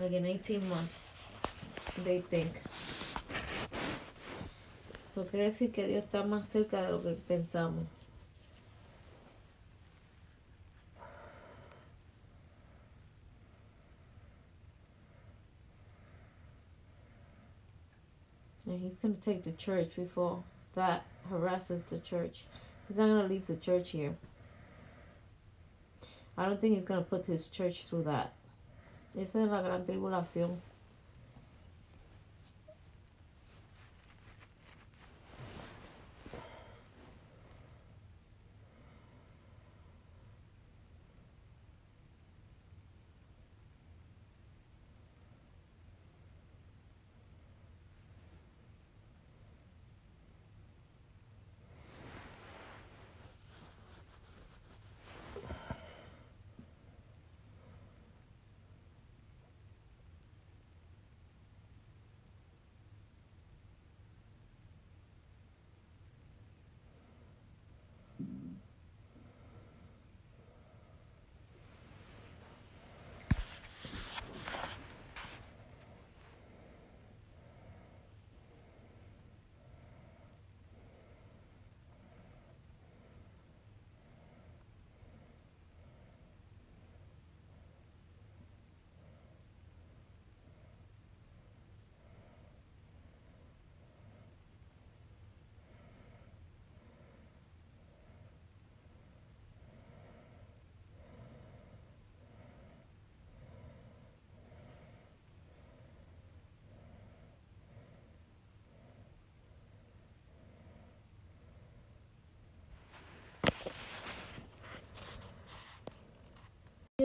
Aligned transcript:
like 0.00 0.12
in 0.12 0.24
18 0.24 0.66
months, 0.68 1.18
they 2.04 2.20
think. 2.20 2.62
Eso 4.94 5.24
quiere 5.24 5.50
decir 5.50 5.72
que 5.72 5.86
Dios 5.86 6.04
está 6.04 6.24
más 6.24 6.48
cerca 6.48 6.80
de 6.80 6.92
lo 6.92 7.00
que 7.00 7.14
pensamos. 7.28 7.84
And 18.66 18.80
he's 18.80 18.94
going 18.94 19.16
to 19.16 19.20
take 19.20 19.42
the 19.42 19.52
church 19.52 19.96
before 19.96 20.44
that 20.76 21.02
harasses 21.28 21.82
the 21.90 21.98
church. 21.98 22.44
He's 22.88 22.96
not 22.96 23.08
going 23.08 23.22
to 23.22 23.28
leave 23.28 23.46
the 23.46 23.56
church 23.56 23.90
here. 23.90 24.14
I 26.38 26.46
don't 26.46 26.60
think 26.60 26.76
he's 26.76 26.84
going 26.84 27.02
to 27.02 27.10
put 27.10 27.26
his 27.26 27.48
church 27.48 27.86
through 27.86 28.04
that. 28.04 28.32
Eso 29.14 29.40
es 29.42 29.48
la 29.48 29.60
gran 29.60 29.84
tribulación. 29.86 30.60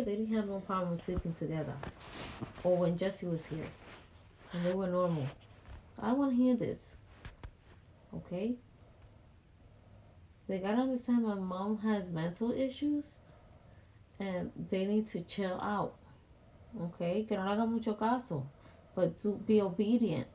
They 0.02 0.16
didn't 0.16 0.34
have 0.34 0.48
no 0.48 0.60
problem 0.60 0.98
sleeping 0.98 1.34
together. 1.34 1.74
Or 2.64 2.78
when 2.78 2.98
Jesse 2.98 3.26
was 3.26 3.46
here. 3.46 3.68
And 4.54 4.66
they 4.66 4.74
were 4.74 4.88
normal. 4.88 5.28
I 6.02 6.08
don't 6.08 6.18
want 6.18 6.32
to 6.32 6.38
hear 6.38 6.56
this. 6.56 6.98
Okay? 8.14 8.56
They 10.48 10.60
gotta 10.60 10.82
understand 10.82 11.24
my 11.24 11.36
mom 11.36 11.80
has 11.80 12.10
mental 12.12 12.52
issues 12.52 13.18
and 14.20 14.52
they 14.70 14.86
need 14.86 15.08
to 15.08 15.22
chill 15.22 15.60
out. 15.62 15.96
Okay? 16.82 17.26
Que 17.28 17.38
no 17.38 17.44
le 17.44 17.50
haga 17.50 17.66
mucho 17.66 17.94
caso. 17.94 18.46
But 18.96 19.22
to 19.24 19.34
be 19.34 19.62
obedient. 19.62 20.28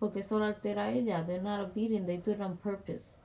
Porque 0.00 0.18
eso 0.18 0.42
altera 0.42 0.90
ella. 0.90 1.24
They're 1.26 1.40
not 1.40 1.60
obedient. 1.60 2.06
They 2.06 2.18
do 2.18 2.32
it 2.32 2.40
on 2.40 2.56
purpose. 2.56 3.16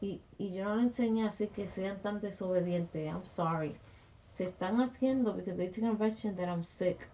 Y, 0.00 0.20
y 0.38 0.52
yo 0.54 0.64
no 0.64 0.76
le 0.76 0.82
enseñé 0.82 1.26
así 1.26 1.48
que 1.48 1.66
sean 1.66 2.00
tan 2.02 2.20
desobedientes. 2.20 3.08
I'm 3.08 3.24
sorry. 3.24 3.76
Se 4.36 4.44
están 4.44 4.82
haciendo 4.82 5.32
because 5.32 5.56
they 5.56 5.70
take 5.70 5.86
advantage 5.86 6.36
that 6.36 6.46
I'm 6.46 6.62
sick. 6.62 7.08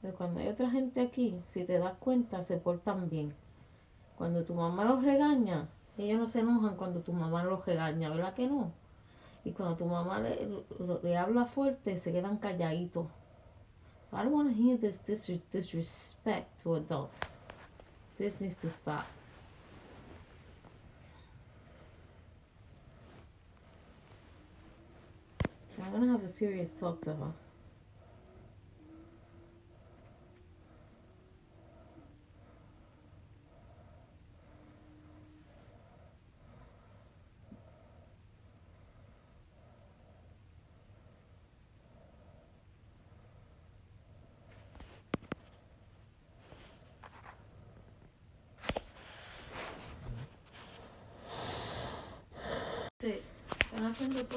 Pero 0.00 0.14
cuando 0.16 0.40
hay 0.40 0.48
otra 0.48 0.70
gente 0.70 1.02
aquí, 1.02 1.38
si 1.48 1.66
te 1.66 1.78
das 1.78 1.92
cuenta, 1.98 2.42
se 2.42 2.56
portan 2.56 3.10
bien. 3.10 3.34
Cuando 4.16 4.46
tu 4.46 4.54
mamá 4.54 4.86
los 4.86 5.04
regaña, 5.04 5.68
ellos 5.98 6.20
no 6.20 6.26
se 6.26 6.40
enojan 6.40 6.76
cuando 6.76 7.00
tu 7.00 7.12
mamá 7.12 7.44
los 7.44 7.66
regaña, 7.66 8.08
¿verdad 8.08 8.32
que 8.32 8.48
no? 8.48 8.72
Y 9.44 9.52
cuando 9.52 9.76
tu 9.76 9.84
mamá 9.84 10.20
le 10.20 11.16
habla 11.18 11.44
fuerte, 11.44 11.98
se 11.98 12.12
quedan 12.12 12.38
calladitos. 12.38 13.08
I 14.14 14.22
don't 14.22 14.32
want 14.32 14.56
to 14.56 14.62
hear 14.62 14.76
this 14.76 14.98
dis- 14.98 15.40
disrespect 15.50 16.62
to 16.62 16.76
adults. 16.76 17.38
This 18.16 18.40
needs 18.40 18.54
to 18.56 18.70
stop. 18.70 19.06
I'm 25.82 25.92
gonna 25.92 26.12
have 26.12 26.22
a 26.22 26.28
serious 26.28 26.70
talk 26.70 27.00
to 27.02 27.10
her. 27.14 27.32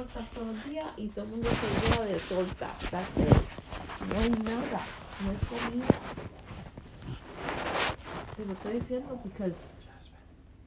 Tortas 0.07 0.29
todos 0.31 0.47
los 0.47 0.69
días 0.69 0.87
y 0.97 1.07
todo 1.09 1.25
el 1.25 1.31
mundo 1.31 1.49
se 1.49 1.91
lleva 1.91 2.05
de 2.05 2.19
torta. 2.19 2.73
No 4.09 4.19
hay 4.19 4.29
nada, 4.29 4.81
no 5.23 5.31
hay 5.31 5.37
comida. 5.49 5.87
Te 8.35 8.45
lo 8.45 8.53
estoy 8.53 8.73
diciendo 8.73 9.19
because 9.23 9.63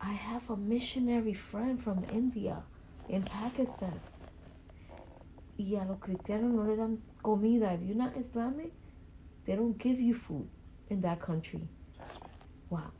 I 0.00 0.12
have 0.12 0.50
a 0.50 0.56
missionary 0.56 1.34
friend 1.34 1.80
from 1.80 2.04
India 2.12 2.62
in 3.08 3.22
Pakistan. 3.22 4.00
Y 5.56 5.76
a 5.76 5.84
los 5.84 5.98
cristianos 5.98 6.52
no 6.52 6.64
le 6.64 6.76
dan 6.76 6.98
comida. 7.22 7.74
If 7.74 7.82
you're 7.82 7.96
not 7.96 8.16
Islamic, 8.16 8.72
they 9.44 9.56
don't 9.56 9.78
give 9.78 10.00
you 10.00 10.14
food 10.14 10.48
in 10.88 11.02
that 11.02 11.20
country. 11.20 11.68
Wow. 12.70 12.92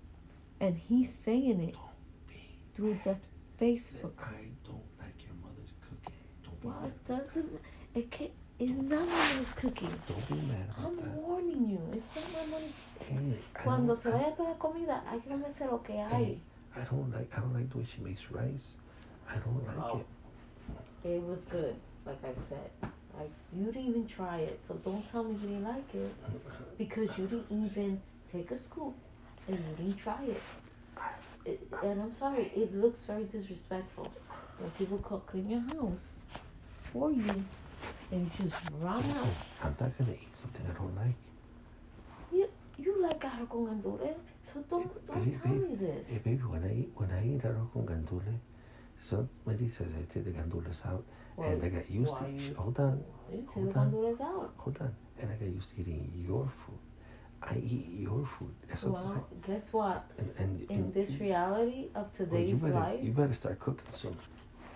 And 0.61 0.77
he's 0.77 1.13
saying 1.13 1.61
it 1.61 1.77
through 2.75 2.99
the 3.05 3.17
Facebook. 3.59 4.21
I 4.21 4.53
don't 4.65 4.90
Well, 6.63 6.85
it 6.85 7.07
doesn't. 7.09 7.61
It 7.95 8.11
can't. 8.11 8.31
It's 8.59 8.77
not 8.77 9.01
my 9.09 9.35
mom's 9.35 9.53
cooking. 9.55 9.89
Don't 10.07 10.29
be 10.29 10.35
mad 10.47 10.69
about 10.77 10.91
I'm 10.91 10.97
that. 10.97 11.17
warning 11.23 11.71
you. 11.71 11.81
It's 11.95 12.09
not 12.15 12.25
my 12.33 12.59
mom's. 12.59 12.73
Hey, 13.01 13.39
I 13.57 13.59
Cuando 13.63 13.87
don't, 13.95 13.99
se 13.99 14.09
I, 14.11 14.13
vaya 14.13 14.35
toda 14.37 14.49
la 14.51 14.55
comida, 14.59 15.03
hay 15.07 15.21
que 15.21 15.31
comerse 15.31 15.61
lo 15.71 15.79
que 15.79 15.95
hay. 15.95 16.09
hey, 16.25 16.41
I 16.77 16.81
don't 16.85 17.11
like. 17.11 17.31
I 17.35 17.41
don't 17.41 17.55
like 17.55 17.71
the 17.71 17.79
way 17.79 17.87
she 17.87 18.01
makes 18.03 18.31
rice. 18.31 18.77
I 19.29 19.37
don't 19.39 19.67
like 19.67 19.77
Oh. 19.79 19.99
it. 20.01 21.09
It 21.09 21.23
was 21.23 21.47
good, 21.47 21.75
like 22.05 22.23
I 22.23 22.35
said. 22.49 22.71
Like 23.19 23.31
you 23.55 23.65
didn't 23.67 23.89
even 23.89 24.07
try 24.07 24.39
it, 24.41 24.61
so 24.67 24.75
don't 24.75 25.11
tell 25.11 25.25
me 25.25 25.33
you 25.33 25.39
didn't 25.49 25.65
like 25.65 25.95
it 25.95 26.15
because 26.79 27.17
you 27.19 27.27
didn't 27.27 27.47
even 27.51 28.01
take 28.31 28.51
a 28.51 28.57
scoop 28.57 28.95
and 29.49 29.59
you 29.59 29.77
didn't 29.85 29.97
try 29.99 30.23
it. 30.25 30.41
it 31.47 31.67
and 31.83 32.01
I'm 32.03 32.13
sorry, 32.13 32.53
it 32.55 32.75
looks 32.75 33.05
very 33.05 33.25
disrespectful 33.25 34.11
when 34.59 34.71
people 34.73 34.99
cook 34.99 35.31
in 35.35 35.49
your 35.51 35.61
house 35.61 36.17
for 36.93 37.11
you 37.13 37.45
and 38.13 38.31
you 38.39 38.45
just 38.51 38.57
run 38.81 39.03
out. 39.11 39.27
I'm 39.63 39.75
not 39.81 39.97
gonna 39.99 40.13
eat 40.13 40.37
something 40.37 40.67
I 40.69 40.73
don't 40.79 40.95
like. 40.97 41.15
You 42.33 42.49
you 42.79 43.03
like 43.03 43.21
arroz 43.21 43.49
con 43.49 43.67
gandules, 43.67 44.15
so 44.45 44.61
don't 44.69 45.07
don't 45.07 45.25
Hey, 45.25 45.31
tell 45.31 45.53
babe, 45.53 45.69
me 45.71 45.75
this. 45.77 46.09
Hey, 46.11 46.19
baby, 46.25 46.43
when 46.43 46.65
I 46.65 46.75
eat 46.75 46.91
when 46.95 47.11
I 47.11 47.25
eat 47.27 47.43
arroz 47.43 47.73
con 47.73 47.87
gandule, 47.87 48.35
somebody 49.01 49.69
says 49.71 49.89
I 49.99 50.03
take 50.13 50.25
the 50.25 50.31
gandules 50.33 50.85
out, 50.87 51.05
Well, 51.37 51.49
and 51.51 51.63
I 51.65 51.69
got 51.69 51.91
used 51.91 52.17
to. 52.19 52.29
you- 52.31 52.55
hold 52.55 52.79
on, 52.81 53.05
You 53.31 53.39
take 53.39 53.51
hold 53.51 53.75
the 53.75 53.79
on. 53.81 53.91
gandules 53.93 54.21
out. 54.21 54.53
hold 54.57 54.79
on, 54.81 54.95
and 55.21 55.31
I 55.31 55.35
got 55.37 55.49
used 55.49 55.75
to 55.75 55.81
eating 55.81 56.25
your 56.27 56.47
food. 56.61 56.79
I 57.43 57.57
eat 57.57 57.87
your 58.07 58.27
food. 58.27 58.55
Eso 58.71 58.91
Well, 58.93 59.03
well, 59.03 59.27
guess 59.47 59.73
what? 59.73 60.05
and, 60.19 60.31
and, 60.37 60.71
In 60.71 60.77
and- 60.77 60.95
this 60.95 61.11
reality 61.19 61.89
of 61.95 61.95
well, 61.95 62.05
you 62.05 62.27
today's 62.27 62.61
better, 62.63 62.75
life, 62.75 63.03
you 63.03 63.13
better 63.13 63.33
start 63.35 63.59
cooking 63.59 63.91
soon. 63.91 64.17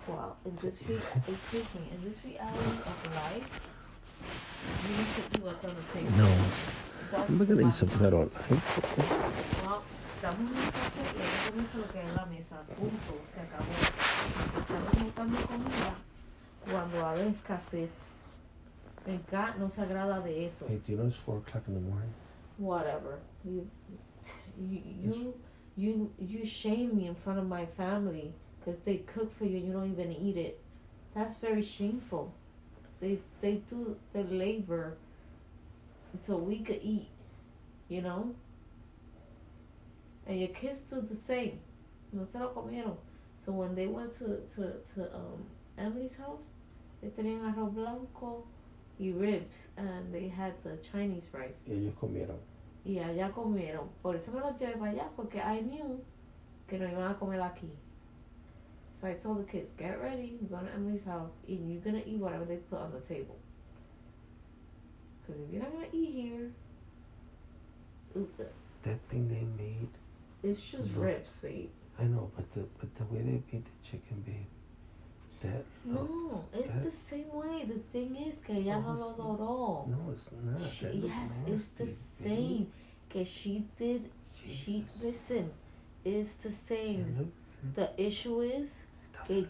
Well, 0.08 0.36
in 0.44 0.56
this 0.56 0.82
re- 0.88 1.00
excuse 1.28 1.68
me, 1.74 1.88
in 1.94 2.00
this 2.04 2.18
reality 2.24 2.78
of 2.84 3.14
life, 3.14 3.60
you 4.82 4.96
need 4.96 5.10
to 5.14 5.38
eat 5.38 5.44
what's 5.44 5.64
on 5.64 5.74
the 5.74 5.82
table. 5.92 6.10
No, 6.18 6.28
That's 7.10 7.30
I'm 7.30 7.38
not 7.38 7.48
gonna 7.48 7.68
eat 7.68 7.74
something 7.74 8.06
I 8.06 8.10
don't 8.10 8.34
like. 8.34 8.50
Well, 9.64 9.82
estamos 10.16 10.40
en 10.40 10.46
una 10.46 10.70
casa 10.70 11.02
y 11.04 11.20
hay 11.20 11.80
lo 11.80 11.88
que 11.92 11.98
hay 12.00 12.08
en 12.08 12.14
la 12.16 12.26
mesa. 12.26 12.56
Punto. 12.66 13.14
Se 13.32 13.40
acabó. 13.40 13.72
Estamos 14.60 15.02
buscando 15.02 15.38
comida 15.46 15.94
cuando 16.70 16.98
va 16.98 17.08
a 17.08 17.12
haber 17.12 17.28
escasez. 17.28 18.08
Acá 19.06 19.54
no 19.58 19.68
se 19.68 19.82
agrada 19.82 20.20
de 20.20 20.46
eso. 20.46 20.66
Hey, 20.68 20.80
do 20.86 20.92
you 20.92 20.98
know 20.98 21.06
it's 21.06 21.16
four 21.18 21.38
o'clock 21.38 21.64
in 21.68 21.74
the 21.74 21.80
morning? 21.80 22.12
Whatever. 22.56 23.18
You, 23.44 23.68
you, 24.58 24.80
you, 25.02 25.34
you, 25.76 26.12
you 26.18 26.46
shame 26.46 26.96
me 26.96 27.06
in 27.06 27.14
front 27.14 27.38
of 27.38 27.46
my 27.46 27.66
family 27.66 28.32
because 28.64 28.80
they 28.80 28.96
cook 28.96 29.36
for 29.36 29.44
you 29.44 29.58
and 29.58 29.66
you 29.66 29.72
don't 29.72 29.90
even 29.90 30.12
eat 30.12 30.36
it. 30.36 30.58
That's 31.14 31.38
very 31.38 31.62
shameful. 31.62 32.32
They, 33.00 33.18
they 33.40 33.60
do 33.68 33.96
the 34.12 34.22
labor 34.22 34.96
so 36.22 36.36
we 36.36 36.60
could 36.60 36.80
eat, 36.82 37.08
you 37.88 38.00
know? 38.00 38.34
And 40.26 40.40
your 40.40 40.48
kids 40.48 40.80
do 40.80 41.02
the 41.02 41.14
same. 41.14 41.58
No 42.12 42.24
se 42.24 42.38
lo 42.38 42.52
comieron. 42.54 42.96
So 43.44 43.52
when 43.52 43.74
they 43.74 43.86
went 43.86 44.12
to, 44.18 44.40
to, 44.54 44.72
to 44.94 45.14
um, 45.14 45.44
Emily's 45.76 46.16
house, 46.16 46.52
they 47.02 47.08
tenían 47.08 47.54
arroz 47.54 47.74
blanco 47.74 48.44
y 48.98 49.12
ribs 49.14 49.68
and 49.76 50.14
they 50.14 50.28
had 50.28 50.54
the 50.62 50.78
Chinese 50.78 51.28
rice. 51.32 51.60
Y 51.68 51.74
ellos 51.74 51.94
comieron. 52.00 52.38
Y 52.86 52.94
allá 52.94 53.32
comieron. 53.32 53.88
Por 54.02 54.14
eso 54.14 54.32
me 54.32 54.40
los 54.40 54.58
llevé 54.58 54.78
para 54.78 54.92
allá, 54.92 55.08
porque 55.14 55.36
I 55.36 55.60
knew 55.60 56.00
que 56.66 56.78
no 56.78 56.86
iban 56.86 57.10
a 57.10 57.18
comer 57.18 57.42
aquí. 57.42 57.68
So 59.00 59.08
I 59.08 59.14
told 59.14 59.40
the 59.40 59.50
kids, 59.50 59.72
get 59.76 60.00
ready, 60.00 60.36
we're 60.40 60.56
going 60.56 60.66
to 60.70 60.74
Emily's 60.74 61.04
house, 61.04 61.30
and 61.48 61.70
you're 61.72 61.82
going 61.82 62.00
to 62.02 62.08
eat 62.08 62.16
whatever 62.18 62.44
they 62.44 62.56
put 62.56 62.78
on 62.78 62.92
the 62.92 63.00
table. 63.00 63.36
Because 65.26 65.42
if 65.42 65.52
you're 65.52 65.62
not 65.62 65.72
going 65.72 65.90
to 65.90 65.96
eat 65.96 66.12
here, 66.12 66.50
That 68.82 69.00
thing 69.08 69.28
they 69.28 69.62
made, 69.62 69.88
it's 70.42 70.70
just 70.70 70.94
No. 70.94 71.02
ribs, 71.02 71.38
babe. 71.38 71.70
I 71.98 72.04
know, 72.04 72.30
but 72.36 72.50
the 72.52 72.60
but 72.78 72.94
the 72.96 73.04
way 73.04 73.22
they 73.22 73.42
made 73.52 73.64
the 73.64 73.88
chicken, 73.88 74.22
babe, 74.26 74.50
that 75.42 75.64
No, 75.84 76.44
it's 76.52 76.70
that, 76.70 76.82
the 76.82 76.90
same 76.90 77.32
way. 77.32 77.64
The 77.64 77.78
thing 77.92 78.14
is 78.16 78.42
que 78.42 78.56
ella 78.70 78.82
no 78.82 78.92
lo 78.92 79.08
it's 79.08 79.18
not. 79.18 79.38
adoró. 79.38 79.88
No, 79.88 80.10
it's 80.12 80.30
not. 80.32 80.60
She, 80.70 80.86
yes, 80.86 81.32
it's 81.46 81.68
the 81.68 81.84
nasty, 81.84 82.24
same. 82.24 82.58
babe. 82.58 82.66
Que 83.08 83.24
she 83.24 83.64
did, 83.78 84.10
she, 84.44 84.84
listen, 85.02 85.50
it's 86.04 86.34
the 86.34 86.50
same. 86.52 87.32
The 87.74 87.90
issue 87.96 88.40
is 88.42 88.86
doesn't- 89.12 89.48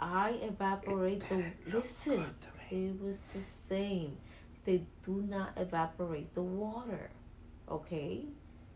I 0.00 0.30
evaporate 0.42 1.24
it 1.30 1.64
the 1.66 1.76
listen. 1.78 2.16
good 2.24 2.40
to 2.42 2.74
me. 2.74 2.86
It 2.88 3.00
was 3.02 3.20
the 3.34 3.40
same. 3.40 4.16
They 4.64 4.84
do 5.04 5.22
not 5.22 5.50
evaporate 5.56 6.32
the 6.34 6.42
water. 6.42 7.10
Okay? 7.68 8.26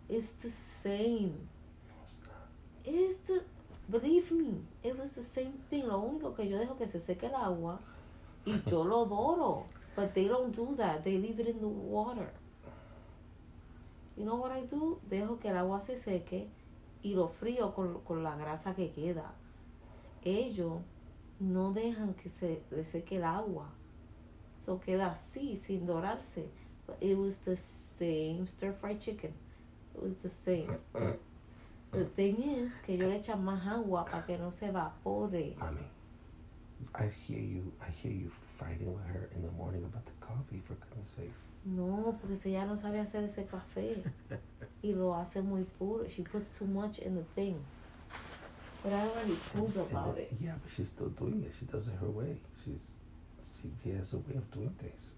It's 0.08 0.32
the 0.32 0.50
same. 0.50 1.48
No, 1.88 1.94
it's 2.06 2.20
not. 2.26 2.48
It's 2.84 3.16
the 3.28 3.42
believe 3.88 4.30
me, 4.32 4.62
it 4.82 4.98
was 4.98 5.12
the 5.12 5.22
same 5.22 5.52
thing. 5.70 5.86
Lo 5.86 6.00
único 6.00 6.34
que 6.34 6.48
yo 6.48 6.58
dejo 6.58 6.76
que 6.76 6.86
se 6.86 6.98
seque 7.00 7.24
el 7.24 7.34
agua 7.34 7.78
y 8.46 8.52
yo 8.66 8.82
lo 8.82 9.04
adoro. 9.06 9.64
But 9.96 10.12
they 10.14 10.26
don't 10.26 10.54
do 10.54 10.74
that. 10.76 11.04
They 11.04 11.18
leave 11.18 11.38
it 11.40 11.48
in 11.48 11.60
the 11.60 11.68
water. 11.68 12.32
You 14.16 14.24
know 14.24 14.36
what 14.36 14.50
I 14.52 14.62
do? 14.66 15.00
Dejo 15.08 15.40
que 15.40 15.50
el 15.50 15.56
agua 15.56 15.80
se 15.80 15.94
seque 15.96 16.48
y 17.04 17.14
lo 17.14 17.28
frío 17.28 17.74
con, 17.74 18.00
con 18.00 18.24
la 18.24 18.34
grasa 18.34 18.74
que 18.74 18.90
queda. 18.90 19.34
Ellos 20.24 20.80
no 21.38 21.72
dejan 21.72 22.14
que 22.14 22.30
se 22.30 22.62
le 22.70 22.84
seque 22.84 23.16
el 23.16 23.24
agua. 23.24 23.68
So 24.56 24.80
queda 24.80 25.12
así, 25.12 25.56
sin 25.56 25.86
dorarse. 25.86 26.48
But 26.86 26.96
it 27.00 27.16
was 27.16 27.38
the 27.38 27.56
same 27.56 28.46
stir 28.46 28.72
fried 28.72 29.00
chicken. 29.00 29.34
It 29.94 30.02
was 30.02 30.16
the 30.16 30.30
same. 30.30 30.78
The 31.92 32.04
thing 32.06 32.42
is 32.42 32.72
que 32.80 32.96
yo 32.96 33.06
le 33.06 33.18
echan 33.18 33.44
más 33.44 33.66
agua 33.66 34.06
para 34.06 34.24
que 34.26 34.38
no 34.38 34.50
se 34.50 34.66
evapore. 34.66 35.56
Mommy, 35.58 35.86
I 36.94 37.06
hear 37.26 37.40
you. 37.40 37.70
I 37.80 37.90
hear 37.90 38.12
you 38.12 38.30
fighting 38.58 38.92
with 38.94 39.04
her 39.04 39.28
in 39.34 39.42
the 39.42 39.52
morning 39.52 39.84
about 39.84 40.06
the 40.06 40.12
coffee. 40.26 40.60
For 40.66 40.74
goodness 40.74 41.10
sakes. 41.16 41.46
No, 41.66 42.18
si 42.34 42.50
ella 42.50 42.66
no 42.66 42.76
sabe 42.76 42.98
hacer 43.00 43.24
ese 43.24 43.46
café 43.46 44.02
y 44.82 44.92
lo 44.92 45.14
hace 45.14 45.42
muy 45.42 45.64
puro. 45.78 46.06
She 46.08 46.22
puts 46.22 46.48
too 46.58 46.66
much 46.66 46.98
in 46.98 47.14
the 47.16 47.24
thing. 47.34 47.56
But 48.82 48.92
I 48.92 49.00
already 49.08 49.36
told 49.54 49.72
her 49.74 49.80
And 49.82 49.90
about 49.92 50.14
then- 50.16 50.24
it. 50.24 50.32
Yeah, 50.40 50.54
but 50.62 50.72
she's 50.72 50.88
still 50.90 51.08
doing 51.10 51.42
it. 51.42 51.52
She 51.58 51.64
does 51.66 51.88
it 51.88 51.94
her 52.00 52.10
way. 52.10 52.36
She's 52.64 52.92
she, 53.60 53.70
she 53.82 53.90
has 53.96 54.12
a 54.12 54.18
way 54.18 54.36
of 54.36 54.50
doing 54.50 54.74
things. 54.78 55.14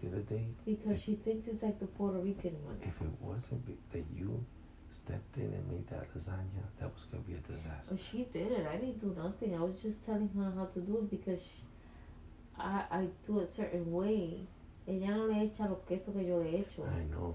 The 0.00 0.08
other 0.08 0.20
day, 0.22 0.46
Because 0.64 1.00
she 1.02 1.14
thinks 1.16 1.48
it's 1.48 1.62
like 1.62 1.78
the 1.80 1.86
Puerto 1.86 2.18
Rican 2.18 2.54
one. 2.64 2.78
if 2.82 3.00
it 3.00 3.10
wasn't 3.20 3.64
be- 3.66 3.78
that 3.92 4.04
you 4.14 4.44
stepped 4.92 5.36
in 5.38 5.52
and 5.52 5.66
made 5.68 5.86
that 5.88 6.06
lasagna, 6.14 6.62
that 6.78 6.92
was 6.94 7.04
gonna 7.10 7.24
be 7.24 7.34
a 7.34 7.38
disaster. 7.38 7.94
But 7.94 8.00
she 8.00 8.24
did 8.32 8.52
it. 8.52 8.66
I 8.66 8.76
didn't 8.76 9.00
do 9.00 9.12
nothing. 9.20 9.54
I 9.56 9.60
was 9.60 9.80
just 9.82 10.04
telling 10.06 10.28
her 10.36 10.52
how 10.54 10.66
to 10.66 10.80
do 10.80 10.98
it 10.98 11.10
because 11.10 11.40
she, 11.42 11.63
I, 12.58 12.84
I 12.90 13.08
do 13.26 13.40
it 13.40 13.50
certain 13.50 13.90
way. 13.92 14.46
Ella 14.86 15.08
no 15.16 15.24
le 15.26 15.34
echa 15.48 15.68
los 15.68 15.78
quesos 15.88 16.12
que 16.14 16.24
yo 16.24 16.38
le 16.38 16.58
echo. 16.60 16.84
I 16.84 17.04
know. 17.10 17.34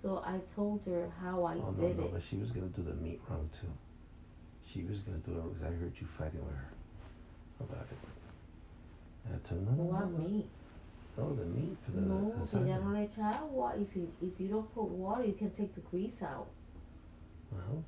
So 0.00 0.22
I 0.24 0.38
told 0.54 0.84
her 0.86 1.10
how 1.20 1.44
I 1.44 1.54
oh 1.56 1.70
no, 1.72 1.88
did 1.88 1.98
no, 1.98 2.04
it. 2.04 2.12
but 2.12 2.22
she 2.22 2.36
was 2.36 2.50
gonna 2.50 2.68
do 2.68 2.82
the 2.82 2.94
meat 2.94 3.20
wrong 3.28 3.50
too. 3.60 3.66
She 4.64 4.82
was 4.84 4.98
gonna 4.98 5.18
do 5.18 5.32
it 5.32 5.54
because 5.54 5.62
I 5.72 5.74
heard 5.74 5.92
you 6.00 6.06
fighting 6.06 6.44
with 6.44 6.54
her 6.54 6.68
about 7.60 7.86
it. 7.90 7.98
And 9.26 9.34
I 9.34 9.48
told 9.48 9.66
her, 9.66 9.72
no, 9.72 9.76
no, 9.76 9.84
What 9.84 10.10
no, 10.10 10.18
no, 10.18 10.28
meat? 10.28 10.46
no, 11.18 11.34
the 11.34 11.44
meat 11.46 11.76
for 11.82 11.90
the 11.92 12.00
No, 12.02 12.46
que 12.50 12.60
ella 12.60 12.78
no 12.78 12.90
lasagna. 12.90 12.92
le 12.92 13.06
echa 13.08 13.40
agua. 13.40 13.74
Y 13.76 13.84
si, 13.84 14.08
if 14.22 14.38
you 14.40 14.48
don't 14.48 14.72
put 14.74 14.84
water, 14.84 15.24
you 15.24 15.32
can 15.34 15.50
take 15.50 15.74
the 15.74 15.80
grease 15.80 16.22
out. 16.22 16.46
Well, 17.50 17.82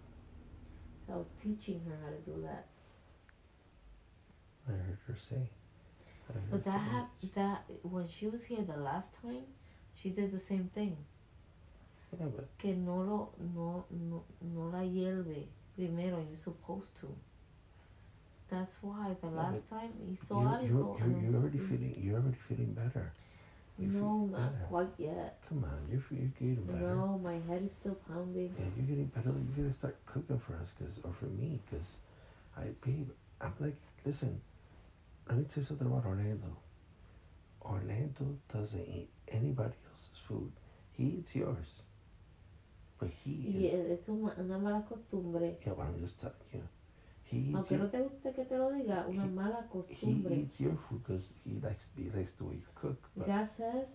So 1.07 1.13
I 1.15 1.17
was 1.17 1.31
teaching 1.41 1.81
her 1.87 1.97
how 2.03 2.11
to 2.11 2.19
do 2.25 2.43
that. 2.43 2.67
I 4.69 4.73
heard 4.73 4.99
her 5.07 5.17
say. 5.17 5.49
But 6.51 6.65
that 6.65 6.79
hap- 6.81 7.21
that 7.35 7.65
when 7.83 8.09
she 8.09 8.27
was 8.29 8.45
here 8.47 8.63
the 8.63 8.77
last 8.77 9.15
time, 9.23 9.45
she 9.95 10.11
did 10.11 10.31
the 10.31 10.39
same 10.39 10.69
thing. 10.69 10.97
Yeah, 12.19 12.27
but 12.35 12.49
Que 12.59 12.75
no 12.75 12.97
lo 13.03 13.29
no 13.55 13.85
no 13.91 14.25
no 14.41 14.61
la 14.71 14.81
hierve 14.83 15.47
primero. 15.77 16.19
You're 16.27 16.37
supposed 16.37 16.97
to. 17.01 17.09
That's 18.51 18.79
why 18.83 19.15
the 19.21 19.29
Yeah, 19.29 19.37
last 19.43 19.69
time 19.69 19.93
hizo 20.09 20.41
you, 20.41 20.49
algo. 20.49 20.99
you're, 20.99 21.05
and 21.05 21.23
you're, 21.23 21.31
you're 21.33 21.41
already 21.41 21.59
feeling 21.59 21.95
you're 22.03 22.17
already 22.17 22.37
feeling 22.49 22.73
better. 22.73 23.13
You 23.79 23.91
feel 23.91 24.01
No, 24.03 24.27
not 24.27 24.53
better. 24.53 24.65
quite 24.71 24.95
yet. 24.99 25.39
Come 25.49 25.65
on, 25.65 25.81
you're 25.91 26.03
you're 26.11 26.33
getting 26.39 26.65
better. 26.65 26.95
No, 26.97 27.19
my 27.23 27.39
head 27.47 27.63
is 27.65 27.73
still 27.73 27.95
pounding. 28.09 28.55
Yeah, 28.59 28.65
you're 28.77 28.87
getting 28.87 29.11
better. 29.15 29.29
You 29.31 29.63
gotta 29.65 29.75
start 29.75 29.97
cooking 30.07 30.39
for 30.39 30.55
us, 30.55 30.73
cause 30.79 30.99
or 31.05 31.13
for 31.13 31.27
me, 31.27 31.61
cause 31.71 31.99
I 32.57 32.71
babe, 32.85 33.11
I'm 33.41 33.53
like, 33.61 33.77
listen, 34.07 34.41
let 35.29 35.39
me 35.39 35.45
tell 35.45 35.63
you 35.63 35.67
something 35.67 35.87
about 35.87 36.07
Orlando. 36.07 36.57
Orlando 37.63 38.39
doesn't 38.53 38.87
eat 38.89 39.11
anybody 39.29 39.75
else's 39.91 40.17
food. 40.27 40.53
He 40.93 41.05
eats 41.05 41.37
yours, 41.37 41.83
but 42.99 43.11
he 43.11 43.71
yeah, 43.71 43.95
es 43.95 44.09
una, 44.09 44.35
una 44.39 44.59
mala 44.59 44.85
costumbre. 44.89 45.57
yeah. 45.65 45.73
But 45.77 45.87
I'm 45.87 46.01
just 46.01 46.21
telling 46.21 46.35
you, 46.53 46.63
he 47.25 47.37
eats 47.39 47.57
Aunque 47.57 47.71
your, 47.73 47.81
no 47.81 47.89
te 47.89 47.99
guste 47.99 48.35
que 48.35 48.45
te 48.45 48.57
lo 48.57 48.71
diga, 48.71 49.07
una 49.09 49.23
he- 49.25 49.29
mala 49.29 49.65
he 49.89 50.11
eats 50.35 50.61
your 50.61 50.77
food 50.77 51.05
because 51.05 51.35
he 51.45 51.61
likes 51.61 51.91
he 51.97 52.11
likes 52.11 52.33
the 52.33 52.45
way 52.45 52.55
you 52.55 52.69
cook. 52.75 53.09
But 53.17 53.27
God 53.27 53.49
says, 53.49 53.89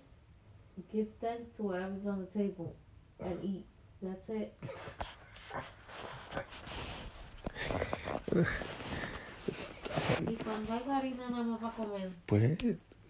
give 0.92 1.08
thanks 1.20 1.50
to 1.58 1.63
whatever's 1.63 2.06
on 2.06 2.20
the 2.20 2.28
table 2.40 2.75
and 3.20 3.40
uh. 3.40 3.44
eat. 3.44 3.66
That's 4.02 4.30
it. 4.30 4.54
Cuando 10.53 10.74
haya 10.74 10.98
harina 10.98 11.29
nada 11.29 11.43
más 11.43 11.60
para 11.60 11.74
comer, 11.74 12.10
pues, 12.27 12.60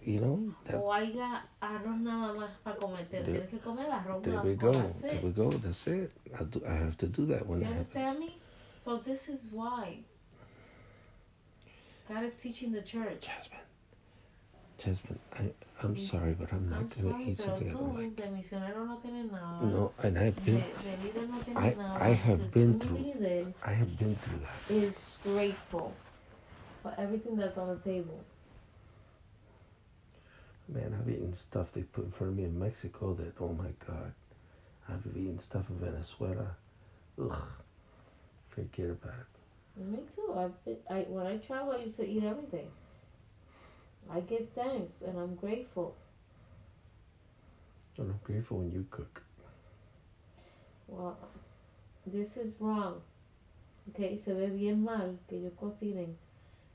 you 0.06 0.20
know, 0.20 0.54
that, 0.66 0.76
o 0.76 0.94
haya 0.94 1.46
arroz 1.60 1.98
nada 2.00 2.34
más 2.34 2.50
para 2.64 2.78
comer, 2.78 3.06
te 3.10 3.18
There- 3.22 3.26
tienes 3.26 3.50
que 3.50 3.60
comer 3.60 3.92
arroz 3.92 4.22
there 4.24 4.40
we 4.42 4.56
go. 4.56 4.72
That's 4.72 5.02
There 5.02 5.16
it. 5.18 5.24
we 5.24 5.32
go. 5.32 5.50
That's 5.50 5.88
it. 5.88 6.12
I 6.40 6.44
do. 6.46 6.62
I 6.66 6.74
have 6.74 6.98
to 6.98 7.08
do 7.08 7.26
that 7.28 7.46
when 7.46 7.60
you 7.60 7.66
that 7.66 7.72
understand 7.74 8.08
happens. 8.08 8.20
me? 8.30 8.38
So 8.80 8.98
this 8.98 9.28
is 9.30 9.42
why 9.52 10.00
God 12.08 12.24
is 12.24 12.34
teaching 12.36 12.72
the 12.72 12.82
church. 12.82 13.22
Jasmine, 13.28 13.60
Jasmine, 14.78 15.20
I, 15.34 15.52
I'm 15.84 15.98
sorry, 15.98 16.34
but 16.34 16.52
I'm 16.54 16.70
not 16.70 16.80
I'm 16.80 16.88
gonna 16.90 17.12
sorry, 17.12 17.24
eat 17.32 17.38
something 17.38 17.70
I 17.70 17.74
don't 17.74 17.96
like. 17.96 18.16
de 18.16 19.24
no. 19.32 19.62
No, 19.62 19.92
and 20.02 20.18
I've 20.18 20.46
been, 20.46 20.64
de 20.82 20.98
líder 21.04 21.28
no 21.30 21.60
I- 21.60 21.74
nada. 21.76 22.04
I 22.04 22.10
have 22.10 22.52
been 22.54 22.80
through- 22.80 23.54
I 23.64 23.72
have 23.74 23.98
been 23.98 24.16
through 24.16 24.40
that. 24.40 24.74
is 24.74 25.20
grateful 25.24 25.94
for 26.84 26.94
everything 26.98 27.38
that's 27.38 27.58
on 27.58 27.70
the 27.70 27.78
table. 27.78 28.24
Man, 30.68 30.96
I've 31.00 31.10
eaten 31.10 31.34
stuff 31.34 31.72
they 31.74 31.82
put 31.82 32.06
in 32.06 32.12
front 32.12 32.34
of 32.34 32.38
me 32.38 32.44
in 32.44 32.60
Mexico 32.60 33.14
that, 33.16 33.34
oh 33.40 33.54
my 33.54 33.70
God, 33.88 34.14
I've 34.88 35.06
eaten 35.16 35.40
stuff 35.40 35.70
in 35.70 35.78
Venezuela. 35.78 36.56
Ugh. 37.20 37.48
Forget 38.50 38.92
about 38.92 39.14
it. 39.14 39.82
Me 39.82 40.00
too. 40.16 40.34
I, 40.38 40.94
I 40.94 41.00
when 41.10 41.26
I 41.26 41.38
travel, 41.38 41.74
I 41.74 41.84
used 41.84 41.98
to 41.98 42.08
eat 42.08 42.24
everything. 42.24 42.68
I 44.12 44.20
give 44.20 44.50
thanks 44.54 44.94
and 45.06 45.18
I'm 45.18 45.36
grateful. 45.36 45.96
And 47.98 48.12
I'm 48.12 48.20
grateful 48.24 48.60
when 48.60 48.72
you 48.72 48.86
cook. 48.92 49.24
Well, 50.88 51.18
this 52.06 52.38
is 52.38 52.56
wrong. 52.60 53.02
Okay, 53.90 54.20
se 54.24 54.34
ve 54.34 54.48
bien 54.48 54.84
mal 54.84 55.18
que 55.28 55.38
ellos 55.38 55.54
cocinen 55.60 56.16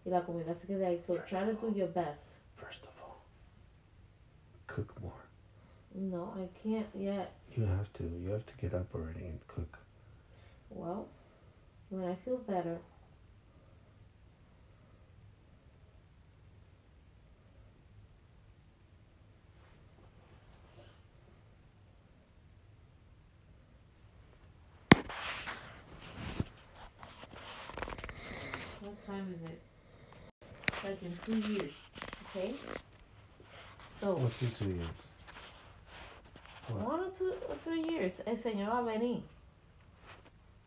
y 0.05 0.11
la 0.11 0.25
comida 0.25 0.55
se 0.55 0.67
quede 0.67 0.87
ahí. 0.87 1.01
So 1.01 1.17
try 1.29 1.45
to 1.45 1.53
do 1.55 1.73
your 1.77 1.89
best. 1.89 2.39
First 2.57 2.85
of 2.85 2.91
all, 3.03 3.23
cook 4.67 4.95
more. 5.01 5.25
No, 5.95 6.33
I 6.37 6.49
can't 6.63 6.89
yet. 6.95 7.33
You 7.57 7.65
have 7.65 7.93
to. 7.95 8.05
You 8.05 8.31
have 8.31 8.47
to 8.47 8.57
get 8.61 8.75
up 8.75 8.95
already 8.95 9.27
and 9.27 9.41
cook. 9.49 9.79
Well, 10.71 11.09
when 11.91 12.05
I 12.05 12.15
feel 12.15 12.39
better. 12.39 12.79
Like 31.01 31.11
in 31.11 31.43
two 31.43 31.53
years, 31.53 31.73
okay? 32.27 32.55
So, 34.01 34.15
What's 34.15 34.43
in 34.43 34.51
two 34.51 34.69
years? 34.71 34.93
What? 36.69 36.89
one 36.89 37.01
or 37.01 37.11
two 37.11 37.33
or 37.49 37.55
three 37.57 37.83
years, 37.83 38.21
el 38.27 38.35
Señor 38.37 38.67
va 38.67 38.79
a 38.79 38.99
venir. 38.99 39.23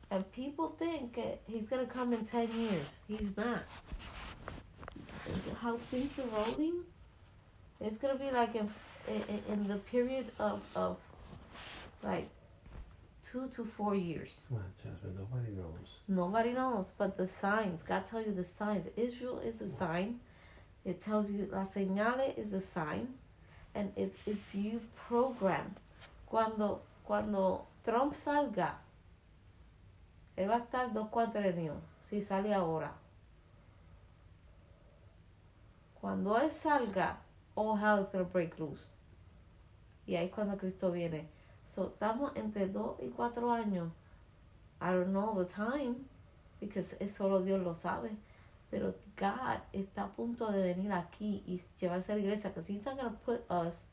And 0.09 0.29
people 0.31 0.69
think 0.69 1.17
he's 1.47 1.69
gonna 1.69 1.85
come 1.85 2.13
in 2.13 2.25
ten 2.25 2.49
years. 2.51 2.89
He's 3.07 3.35
not. 3.37 3.63
How 5.61 5.77
things 5.89 6.19
are 6.19 6.27
rolling, 6.27 6.83
it's 7.79 7.97
gonna 7.97 8.17
be 8.17 8.31
like 8.31 8.55
in 8.55 8.69
in, 9.07 9.41
in 9.49 9.67
the 9.67 9.77
period 9.77 10.31
of 10.39 10.63
of 10.75 10.97
like 12.03 12.29
two 13.23 13.47
to 13.49 13.65
four 13.65 13.95
years. 13.95 14.45
Come 14.49 14.57
on, 14.57 14.73
Jasmine. 14.83 15.15
Nobody 15.17 15.51
knows. 15.51 15.87
Nobody 16.07 16.51
knows, 16.51 16.91
but 16.97 17.17
the 17.17 17.27
signs. 17.27 17.83
God 17.83 18.05
tell 18.05 18.21
you 18.21 18.33
the 18.33 18.43
signs. 18.43 18.87
Israel 18.95 19.39
is 19.39 19.61
a 19.61 19.67
sign. 19.67 20.19
It 20.83 20.99
tells 20.99 21.29
you 21.29 21.47
la 21.51 21.63
señale 21.63 22.37
is 22.37 22.53
a 22.53 22.59
sign, 22.59 23.09
and 23.75 23.91
if 23.95 24.27
if 24.27 24.55
you 24.55 24.81
program, 25.07 25.75
cuando 26.25 26.81
cuando 27.05 27.65
Trump 27.83 28.13
salga, 28.13 28.75
él 30.35 30.49
va 30.49 30.55
a 30.55 30.59
estar 30.59 30.91
dos 30.93 31.09
cuatrenios 31.09 31.77
si 32.03 32.19
sale 32.19 32.53
ahora. 32.53 32.91
Cuando 36.01 36.35
él 36.37 36.49
salga, 36.49 37.17
all 37.55 37.75
hell 37.77 38.01
is 38.03 38.09
gonna 38.09 38.23
break 38.23 38.57
loose. 38.57 38.89
Y 40.07 40.15
ahí 40.15 40.25
es 40.25 40.31
cuando 40.31 40.57
Cristo 40.57 40.91
viene. 40.91 41.29
So 41.71 41.85
estamos 41.85 42.33
entre 42.35 42.67
dos 42.67 42.97
y 42.99 43.07
cuatro 43.15 43.49
años. 43.49 43.93
I 44.81 44.91
don't 44.91 45.13
know 45.13 45.33
the 45.37 45.45
time 45.45 46.05
because 46.59 46.97
solo 47.07 47.41
Dios 47.41 47.63
lo 47.63 47.73
sabe. 47.73 48.09
Pero 48.69 48.93
God 49.15 49.61
está 49.71 50.03
a 50.03 50.09
punto 50.09 50.51
de 50.51 50.61
venir 50.73 50.91
aquí 50.91 51.41
y 51.47 51.61
llevarse 51.79 52.11
a 52.11 52.15
la 52.15 52.21
iglesia 52.21 52.49
because 52.49 52.67
he's 52.67 52.83
not 52.83 52.97
going 52.97 53.09
to 53.09 53.17
put 53.23 53.49
us 53.49 53.85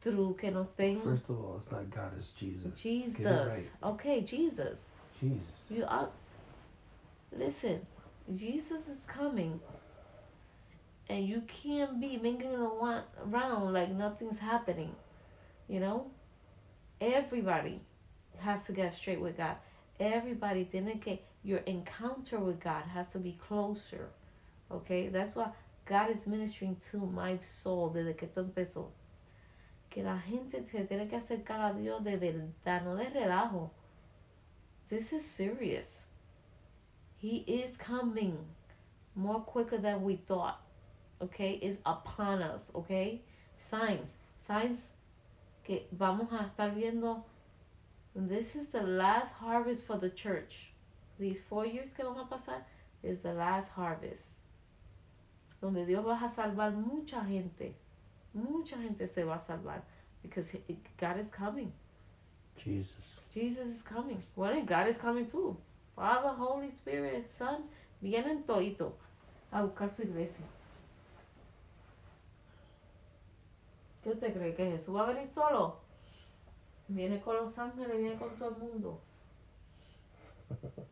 through 0.00 0.34
que 0.36 0.50
nos 0.50 0.68
den 0.78 1.02
First 1.02 1.28
of 1.28 1.44
all, 1.44 1.58
it's 1.58 1.70
not 1.70 1.90
God. 1.90 2.12
It's 2.16 2.30
Jesus. 2.30 2.80
Jesus. 2.80 3.52
Right. 3.52 3.92
Okay, 3.92 4.22
Jesus. 4.22 4.88
Jesus. 5.20 5.42
You 5.68 5.84
are 5.84 6.08
listen, 7.36 7.86
Jesus 8.32 8.88
is 8.88 9.04
coming. 9.04 9.60
And 11.10 11.28
you 11.28 11.42
can't 11.42 12.00
be 12.00 12.16
mingling 12.16 12.56
around 12.56 13.74
like 13.74 13.90
nothing's 13.90 14.38
happening. 14.38 14.94
You 15.68 15.80
know? 15.80 16.06
Everybody 17.00 17.80
has 18.38 18.64
to 18.66 18.72
get 18.72 18.92
straight 18.92 19.20
with 19.20 19.36
God. 19.36 19.56
Everybody 19.98 20.64
tiene 20.64 20.98
que 21.00 21.20
your 21.42 21.58
encounter 21.60 22.38
with 22.40 22.60
God 22.60 22.84
has 22.94 23.08
to 23.08 23.18
be 23.18 23.32
closer. 23.32 24.08
Okay? 24.70 25.08
That's 25.08 25.36
why 25.36 25.48
God 25.84 26.10
is 26.10 26.26
ministering 26.26 26.76
to 26.90 26.98
my 26.98 27.38
soul 27.42 27.92
desde 27.94 28.16
que 28.16 28.26
esto 28.26 28.42
empezó. 28.42 28.86
Que 29.90 30.02
la 30.02 30.18
gente 30.18 30.64
se 30.70 30.84
tiene 30.84 31.08
que 31.08 31.18
acercar 31.18 31.70
a 31.70 31.74
Dios 31.78 32.02
de 32.02 32.16
verdad, 32.16 32.84
no 32.84 32.96
de 32.96 33.04
relajo. 33.04 33.70
This 34.88 35.12
is 35.12 35.24
serious. 35.24 36.06
He 37.16 37.38
is 37.46 37.76
coming 37.76 38.38
more 39.14 39.40
quicker 39.40 39.78
than 39.78 40.02
we 40.02 40.16
thought. 40.16 40.60
Okay? 41.22 41.52
Is 41.62 41.78
upon 41.84 42.42
us. 42.42 42.70
Okay? 42.74 43.22
Signs. 43.56 44.14
Signs 44.46 44.88
que 45.64 45.88
vamos 45.90 46.32
a 46.32 46.44
estar 46.44 46.74
viendo. 46.74 47.24
This 48.14 48.54
is 48.54 48.68
the 48.68 48.82
last 48.82 49.34
harvest 49.36 49.86
for 49.86 49.98
the 49.98 50.10
church. 50.10 50.72
These 51.18 51.40
four 51.40 51.66
years 51.66 51.92
que 51.92 52.04
van 52.04 52.18
a 52.18 52.26
pasar 52.26 52.62
is 53.02 53.20
the 53.20 53.32
last 53.32 53.72
harvest. 53.72 54.32
Donde 55.60 55.86
Dios 55.86 56.04
va 56.04 56.20
a 56.22 56.28
salvar 56.28 56.72
mucha 56.72 57.24
gente. 57.26 57.74
Mucha 58.34 58.76
gente 58.76 59.06
se 59.08 59.24
va 59.24 59.34
a 59.34 59.38
salvar. 59.38 59.82
Because 60.22 60.56
God 60.98 61.18
is 61.18 61.30
coming. 61.30 61.72
Jesus. 62.56 62.90
Jesus 63.32 63.66
is 63.66 63.82
coming. 63.82 64.22
And 64.36 64.66
God 64.66 64.88
is 64.88 64.98
coming 64.98 65.26
too. 65.26 65.56
Father, 65.96 66.30
Holy 66.30 66.70
Spirit, 66.70 67.30
Son, 67.30 67.64
vienen 68.02 68.44
todito 68.44 68.92
a 69.52 69.62
buscar 69.62 69.90
su 69.90 70.02
iglesia. 70.02 70.44
¿Qué 74.04 74.10
usted 74.10 74.32
cree 74.34 74.54
que 74.54 74.70
Jesús 74.70 74.94
va 74.94 75.04
a 75.04 75.06
venir 75.06 75.26
solo? 75.26 75.80
Viene 76.86 77.20
con 77.20 77.36
los 77.36 77.58
ángeles, 77.58 77.96
viene 77.96 78.16
con 78.16 78.36
todo 78.36 78.50
el 78.50 78.56
mundo. 78.56 79.00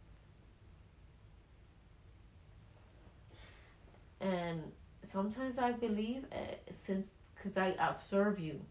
And 4.21 4.73
sometimes 5.05 5.59
I 5.59 5.73
believe, 5.73 6.25
uh, 6.33 6.57
since, 6.73 7.11
because 7.35 7.59
I 7.59 7.75
observe 7.79 8.41
you, 8.41 8.65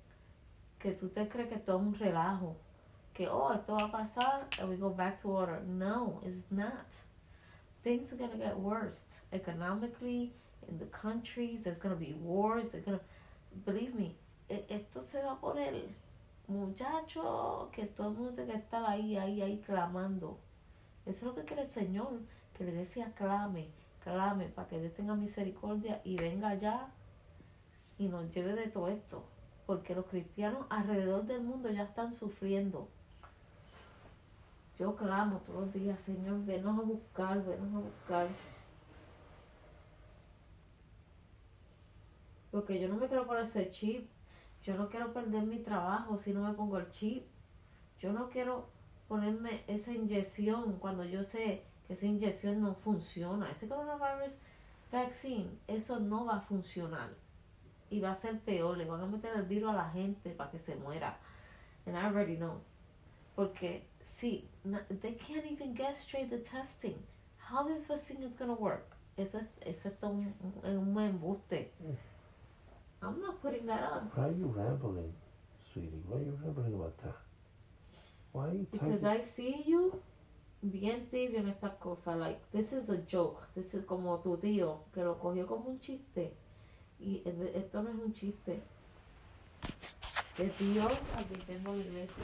que 0.80 0.94
tú 0.94 1.10
te 1.14 1.28
crees 1.28 1.50
que 1.50 1.58
todo 1.60 1.78
es 1.78 1.84
un 1.86 1.94
relajo. 1.94 2.56
que 3.14 3.28
oh 3.28 3.52
esto 3.54 3.76
va 3.76 3.86
a 3.86 3.92
pasar 3.92 4.46
and 4.60 4.70
we 4.70 4.76
go 4.76 4.90
back 4.90 5.22
to 5.22 5.30
order. 5.30 5.62
No, 5.68 6.22
it's 6.26 6.44
not. 6.50 6.88
Things 7.84 8.12
are 8.14 8.16
gonna 8.16 8.38
get 8.38 8.58
worse 8.58 9.06
economically 9.34 10.34
in 10.68 10.80
the 10.80 10.86
countries. 10.86 11.62
There's 11.62 11.78
gonna 11.78 11.96
be 11.96 12.14
wars. 12.14 12.70
They're 12.70 12.82
gonna 12.82 13.02
believe 13.66 13.96
me. 13.96 14.16
E- 14.52 14.66
Esto 14.70 15.02
se 15.02 15.24
va 15.24 15.34
a 15.34 15.40
poner 15.40 15.90
muchacho 16.52 17.70
que 17.72 17.86
todo 17.86 18.10
el 18.10 18.16
mundo 18.16 18.34
tiene 18.34 18.52
que 18.52 18.58
estar 18.60 18.84
ahí, 18.86 19.18
ahí, 19.18 19.42
ahí 19.42 19.60
clamando. 19.66 20.38
Eso 21.06 21.20
es 21.20 21.24
lo 21.24 21.36
que 21.36 21.46
quiere 21.46 21.64
el 21.64 21.70
Señor, 21.70 22.20
que 22.58 22.64
la 22.64 22.72
iglesia 22.72 23.14
clame, 23.16 23.70
clame 24.04 24.50
para 24.50 24.68
que 24.68 24.80
Dios 24.80 24.94
tenga 24.94 25.16
misericordia 25.16 26.02
y 26.04 26.16
venga 26.18 26.50
allá 26.50 26.88
y 27.98 28.08
nos 28.08 28.30
lleve 28.34 28.54
de 28.54 28.68
todo 28.68 28.88
esto. 28.90 29.24
Porque 29.66 29.96
los 29.96 30.06
cristianos 30.06 30.66
alrededor 30.70 31.24
del 31.26 31.42
mundo 31.44 31.70
ya 31.70 31.84
están 31.84 32.12
sufriendo. 32.12 32.88
Yo 34.78 34.96
clamo 34.96 35.38
todos 35.46 35.66
los 35.66 35.74
días, 35.74 36.02
Señor, 36.02 36.44
venos 36.44 36.78
a 36.78 36.82
buscar, 36.82 37.46
venos 37.46 37.74
a 37.76 37.80
buscar. 37.80 38.28
Porque 42.52 42.80
yo 42.80 42.90
no 42.90 42.96
me 42.96 43.08
quiero 43.08 43.26
poner 43.26 43.44
ese 43.44 43.70
chip. 43.70 44.10
Yo 44.64 44.76
no 44.76 44.90
quiero 44.90 45.12
perder 45.12 45.44
mi 45.44 45.58
trabajo 45.58 46.18
si 46.18 46.34
no 46.34 46.44
me 46.44 46.54
pongo 46.54 46.78
el 46.78 46.90
chip. 46.92 47.26
Yo 48.00 48.14
no 48.14 48.30
quiero 48.30 48.70
ponerme 49.08 49.64
esa 49.68 49.92
inyección 49.92 50.78
cuando 50.80 51.04
yo 51.04 51.24
sé 51.24 51.64
que 51.88 51.94
esa 51.94 52.06
inyección 52.06 52.62
no 52.62 52.76
funciona. 52.76 53.50
Ese 53.52 53.68
coronavirus 53.68 54.38
vaccine, 54.92 55.50
eso 55.68 56.00
no 56.00 56.26
va 56.26 56.38
a 56.38 56.42
funcionar. 56.42 57.10
Y 57.90 58.00
va 58.00 58.12
a 58.12 58.16
ser 58.16 58.40
peor. 58.40 58.78
Le 58.78 58.86
van 58.86 59.02
a 59.02 59.06
meter 59.06 59.36
el 59.36 59.44
virus 59.44 59.72
a 59.72 59.74
la 59.74 59.90
gente 59.90 60.30
para 60.32 60.52
que 60.52 60.60
se 60.60 60.76
muera. 60.76 61.18
And 61.86 61.98
I 61.98 62.06
already 62.06 62.38
know. 62.38 62.62
Porque, 63.36 63.88
sí, 64.04 64.48
they 65.02 65.16
can't 65.16 65.46
even 65.46 65.76
get 65.76 65.96
straight 65.96 66.30
the 66.30 66.40
testing. 66.40 67.04
How 67.38 67.64
this 67.68 67.86
vaccine 67.86 68.24
is 68.24 68.38
going 68.38 68.56
to 68.56 68.62
work? 68.62 68.96
Eso 69.18 69.40
es, 69.40 69.48
eso 69.62 69.90
es 69.90 70.00
todo 70.00 70.12
un, 70.12 70.34
un, 70.64 70.96
un 70.96 71.21
bring 73.62 73.76
that 73.76 73.84
up. 73.84 74.12
Why 74.16 74.26
are 74.26 74.32
you 74.32 74.54
rambling, 74.56 75.14
sweetie? 75.72 76.02
Why 76.08 76.18
are 76.18 76.24
you 76.24 76.40
rambling 76.44 76.74
about 76.74 76.98
that? 77.04 77.16
Why 78.32 78.48
are 78.48 78.54
you 78.54 78.68
Because 78.72 79.04
I 79.04 79.22
see 79.22 79.64
you 79.66 80.02
bien 80.62 81.08
tibio 81.12 81.40
en 81.40 81.50
estas 81.50 81.78
cosas. 81.80 82.18
Like, 82.18 82.40
this 82.52 82.74
is 82.74 82.90
a 82.90 82.98
joke. 82.98 83.48
This 83.56 83.74
is 83.74 83.86
como 83.86 84.18
tu 84.20 84.38
tío, 84.38 84.80
que 84.94 85.04
lo 85.04 85.16
cogió 85.16 85.48
como 85.48 85.70
un 85.70 85.80
chiste. 85.80 86.34
Y 87.00 87.22
e-, 87.26 87.30
e-, 87.30 87.58
esto 87.60 87.82
no 87.82 87.90
es 87.90 87.96
un 87.96 88.14
chiste. 88.14 88.62
De 90.38 90.50
Dios 90.60 90.94
tengo 91.46 91.74
la 91.74 91.80
iglesia. 91.80 92.24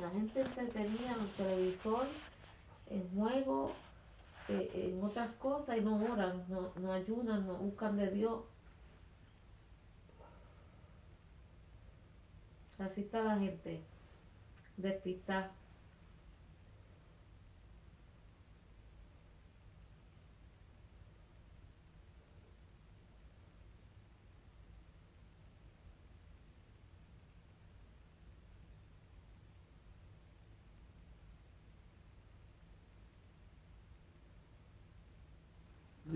La 0.00 0.08
gente 0.08 0.40
entretenida 0.40 1.12
en 1.12 1.20
el 1.20 1.28
televisor, 1.36 2.06
en 2.88 3.10
juego, 3.14 3.72
eh, 4.50 4.70
en 4.92 5.04
otras 5.04 5.32
cosas 5.34 5.78
y 5.78 5.80
no 5.80 6.02
oran, 6.12 6.44
no, 6.48 6.72
no 6.76 6.92
ayunan, 6.92 7.46
no 7.46 7.54
buscan 7.54 7.96
de 7.96 8.10
Dios. 8.10 8.42
Así 12.78 13.02
está 13.02 13.22
la 13.22 13.38
gente, 13.38 13.82
despistada. 14.76 15.52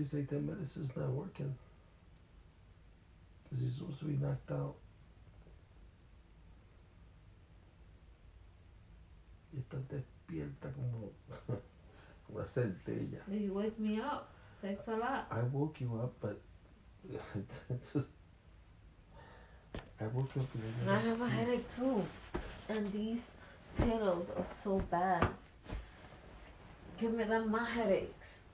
Looks 0.05 0.13
like 0.13 0.27
that 0.29 0.43
medicine's 0.43 0.95
not 0.95 1.09
working. 1.09 1.55
Because 3.43 3.65
he's 3.65 3.73
supposed 3.73 3.97
to 4.01 4.05
be 4.05 4.23
knocked 4.23 4.51
out. 4.51 4.75
Y 9.51 9.61
está 9.61 9.79
despierta 9.89 10.71
como 10.75 11.09
una 12.29 12.45
centella. 12.45 13.17
You 13.31 13.53
wake 13.55 13.79
me 13.79 13.99
up. 13.99 14.29
Thanks 14.61 14.87
a 14.89 14.95
lot. 14.95 15.25
I 15.31 15.41
woke 15.41 15.81
you 15.81 15.95
up, 15.95 16.13
but 16.21 16.39
just, 17.91 18.09
I 19.99 20.05
woke 20.13 20.37
up 20.37 20.45
and 20.53 20.63
And 20.81 20.91
I 20.91 20.99
have 20.99 21.21
a 21.21 21.29
headache 21.29 21.67
too. 21.75 22.05
And 22.69 22.91
these 22.93 23.37
pillows 23.75 24.27
are 24.37 24.45
so 24.45 24.77
bad. 24.91 25.27
Give 26.99 27.11
me 27.11 27.23
dan 27.23 27.49
my 27.49 27.65
headaches. 27.67 28.44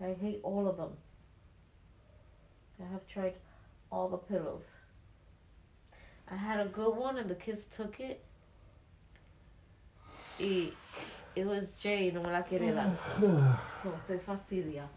I 0.00 0.12
hate 0.12 0.40
all 0.42 0.68
of 0.68 0.76
them. 0.76 0.92
I 2.80 2.92
have 2.92 3.06
tried 3.06 3.34
all 3.90 4.08
the 4.08 4.18
pillows. 4.18 4.76
I 6.30 6.36
had 6.36 6.60
a 6.60 6.68
good 6.68 6.96
one 6.96 7.16
and 7.18 7.30
the 7.30 7.34
kids 7.34 7.66
took 7.66 8.00
it. 8.00 8.22
Y 10.38 10.72
it 11.34 11.46
was 11.46 11.76
Jay, 11.76 12.10
no 12.10 12.22
me 12.22 12.30
la 12.30 12.42
quiere 12.42 12.72
dar. 12.72 12.98
So 13.82 13.90
estoy 13.90 14.20
fastidia. 14.20 14.88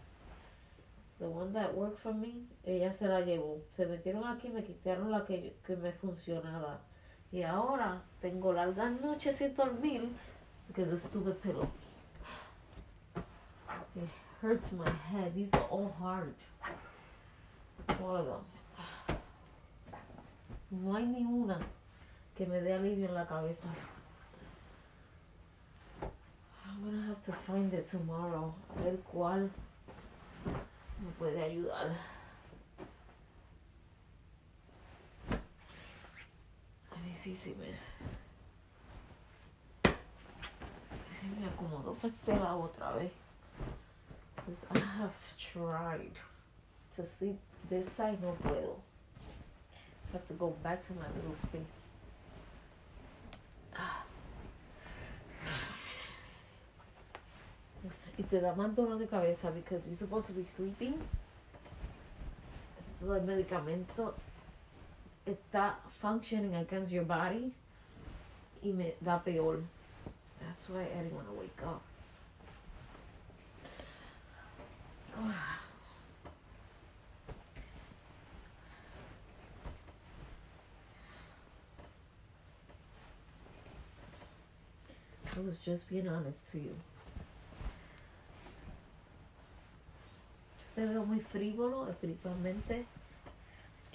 The 1.18 1.28
one 1.28 1.52
that 1.52 1.74
worked 1.74 2.00
for 2.00 2.12
me, 2.12 2.46
ella 2.66 2.92
se 2.92 3.06
la 3.06 3.20
llevó. 3.20 3.60
Se 3.76 3.86
metieron 3.86 4.24
aquí 4.24 4.48
y 4.48 4.52
me 4.52 4.62
quitaron 4.62 5.10
la 5.10 5.24
que, 5.24 5.54
que 5.66 5.76
me 5.76 5.92
funcionaba. 5.92 6.80
Y 7.32 7.42
ahora 7.42 8.02
tengo 8.20 8.52
largas 8.52 9.00
noches 9.00 9.36
sin 9.36 9.54
dormir 9.54 10.08
because 10.66 10.90
the 10.90 10.98
stupid 10.98 11.40
pillow. 11.42 11.70
It 13.16 13.22
eh. 14.02 14.29
Hurts 14.40 14.72
my 14.72 14.88
head. 15.10 15.34
These 15.34 15.50
are 15.52 15.66
all 15.70 15.94
hard. 15.98 16.34
All 18.02 18.16
of 18.16 18.26
them. 18.26 18.44
No 20.70 20.94
hay 20.94 21.04
ni 21.04 21.24
una 21.24 21.58
que 22.36 22.46
me 22.46 22.60
dé 22.60 22.72
alivio 22.72 23.08
en 23.08 23.14
la 23.14 23.26
cabeza. 23.26 23.68
I'm 26.64 26.84
gonna 26.84 27.06
have 27.08 27.20
to 27.22 27.32
find 27.32 27.74
it 27.74 27.88
tomorrow. 27.88 28.54
A 28.76 28.82
ver 28.82 28.98
cuál 29.12 29.50
me 30.46 31.10
puede 31.18 31.42
ayudar. 31.42 31.96
A 36.90 37.00
ver 37.04 37.14
si, 37.14 37.34
si 37.34 37.54
me. 37.54 37.74
Si 41.10 41.26
me 41.26 41.46
acomodo 41.46 41.94
para 41.94 42.14
este 42.14 42.36
lado 42.36 42.60
otra 42.62 42.92
vez. 42.92 43.12
Because 44.46 44.64
I 44.74 44.78
have 44.98 45.14
tried 45.38 46.12
to 46.96 47.06
sleep 47.06 47.38
this 47.68 47.90
side, 47.90 48.22
no 48.22 48.36
puedo. 48.42 48.76
I 50.08 50.12
have 50.12 50.26
to 50.26 50.34
go 50.34 50.50
back 50.62 50.86
to 50.86 50.92
my 50.94 51.06
little 51.14 51.34
space. 51.34 51.60
Y 58.18 58.24
te 58.28 58.38
da 58.40 58.52
más 58.54 58.74
dolor 58.74 58.98
because 58.98 59.38
you're 59.86 59.96
supposed 59.96 60.26
to 60.26 60.32
be 60.34 60.44
sleeping. 60.44 60.94
So 62.78 63.12
el 63.14 63.22
medicamento 63.22 64.12
está 65.26 65.76
functioning 65.90 66.54
against 66.54 66.92
your 66.92 67.04
body 67.04 67.52
y 68.62 68.72
me 68.72 68.92
da 69.02 69.18
peor. 69.18 69.62
That's 70.40 70.68
why 70.68 70.82
I 70.82 71.02
didn't 71.02 71.14
want 71.14 71.28
to 71.28 71.34
wake 71.34 71.62
up. 71.64 71.82
I 85.36 85.40
was 85.40 85.58
just 85.58 85.88
being 85.88 86.08
honest 86.08 86.50
to 86.52 86.58
you. 86.58 86.74
Yo 90.76 90.86
te 90.86 90.86
veo 90.92 91.04
muy 91.04 91.20
frívolo 91.20 91.88
espiritualmente. 91.88 92.86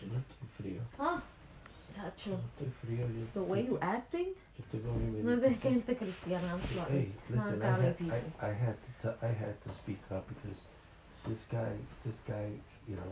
Yo 0.01 0.07
no 0.07 0.19
estoy 0.19 0.47
frío. 0.57 0.81
Ah, 0.99 1.21
Yo 1.89 1.95
chacho. 1.95 2.29
no 2.31 2.37
estoy 2.37 2.71
frío. 2.81 3.07
Yo, 3.07 3.25
The 3.33 3.41
way 3.41 3.63
yo, 3.63 3.71
you 3.71 3.79
acting. 3.81 4.33
yo 4.57 4.65
tengo 4.71 4.93
mi 4.93 5.21
No 5.23 5.33
es 5.43 5.59
gente 5.61 5.95
cristiana, 5.97 6.51
I'm 6.53 6.63
sorry. 6.63 6.91
Hey, 6.91 7.11
listen, 7.29 7.61
I 7.61 7.65
had. 7.65 7.95
I, 8.41 8.47
I 8.47 8.53
had 8.53 8.75
to 9.01 9.09
t- 9.09 9.25
I 9.25 9.27
had 9.31 9.61
to 9.63 9.71
speak 9.71 9.99
up 10.11 10.27
because 10.27 10.63
this 11.27 11.47
guy 11.51 11.71
this 12.05 12.19
guy 12.27 12.49
you 12.87 12.95
know 12.95 13.11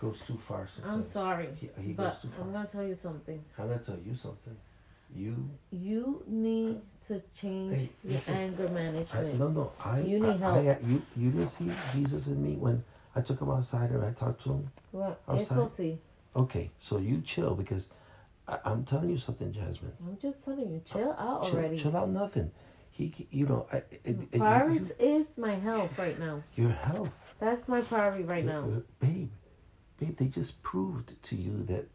goes 0.00 0.20
too 0.26 0.38
far 0.38 0.66
so 0.66 0.82
I'm 0.88 1.06
sorry, 1.06 1.48
He, 1.60 1.68
he 1.82 1.92
but 1.92 2.12
goes 2.12 2.22
too 2.22 2.28
far. 2.28 2.46
I'm 2.46 2.52
gonna 2.52 2.68
tell 2.68 2.82
you 2.86 2.94
something. 2.94 3.44
I'm 3.58 3.68
gonna 3.68 3.78
tell 3.80 3.98
you 4.06 4.14
something. 4.16 4.56
You 5.14 5.50
You 5.70 6.22
need 6.26 6.76
uh, 6.76 7.08
to 7.08 7.22
change 7.38 7.72
Hey, 7.74 7.90
your 8.04 8.12
listen, 8.14 8.34
anger 8.34 8.66
I, 8.68 8.70
management. 8.70 9.38
no 9.38 9.48
no 9.48 9.72
I 9.84 10.00
You 10.00 10.20
need 10.20 10.42
I, 10.42 10.48
I, 10.58 10.62
help. 10.62 10.78
you 10.86 11.02
you 11.16 11.30
didn't 11.32 11.48
see 11.48 11.70
Jesus 11.92 12.28
in 12.28 12.42
me 12.42 12.54
when 12.56 12.82
I 13.14 13.20
took 13.22 13.40
him 13.40 13.50
outside 13.50 13.90
and 13.90 14.04
I 14.04 14.12
talked 14.12 14.42
to 14.44 14.50
him. 14.50 14.70
What? 14.92 15.20
outside. 15.28 15.58
Eso 15.58 15.68
sí. 15.76 15.98
Okay, 16.36 16.70
so 16.78 16.98
you 16.98 17.20
chill 17.22 17.54
because 17.56 17.90
I, 18.46 18.58
I'm 18.64 18.84
telling 18.84 19.10
you 19.10 19.18
something, 19.18 19.52
Jasmine. 19.52 19.92
I'm 20.06 20.16
just 20.22 20.44
telling 20.44 20.70
you, 20.72 20.80
chill 20.86 21.10
uh, 21.10 21.20
out 21.22 21.44
Chill, 21.44 21.56
already. 21.58 21.76
chill 21.78 21.96
out, 21.96 22.08
nothing. 22.08 22.52
He, 22.92 23.12
you 23.32 23.46
know, 23.46 23.66
I, 23.72 23.76
it, 23.78 24.00
it, 24.04 24.18
you- 24.32 24.38
Priority 24.38 24.92
is 25.00 25.26
my 25.36 25.56
health 25.56 25.98
right 25.98 26.18
now. 26.18 26.42
your 26.54 26.70
health. 26.70 27.29
That's 27.40 27.66
my 27.68 27.80
priority 27.80 28.24
right 28.24 28.44
Uh, 28.44 28.52
now. 28.52 28.60
uh, 28.64 28.80
babe, 29.00 29.30
babe, 29.98 30.16
they 30.16 30.26
just 30.26 30.62
proved 30.62 31.20
to 31.22 31.36
you 31.36 31.62
that 31.64 31.86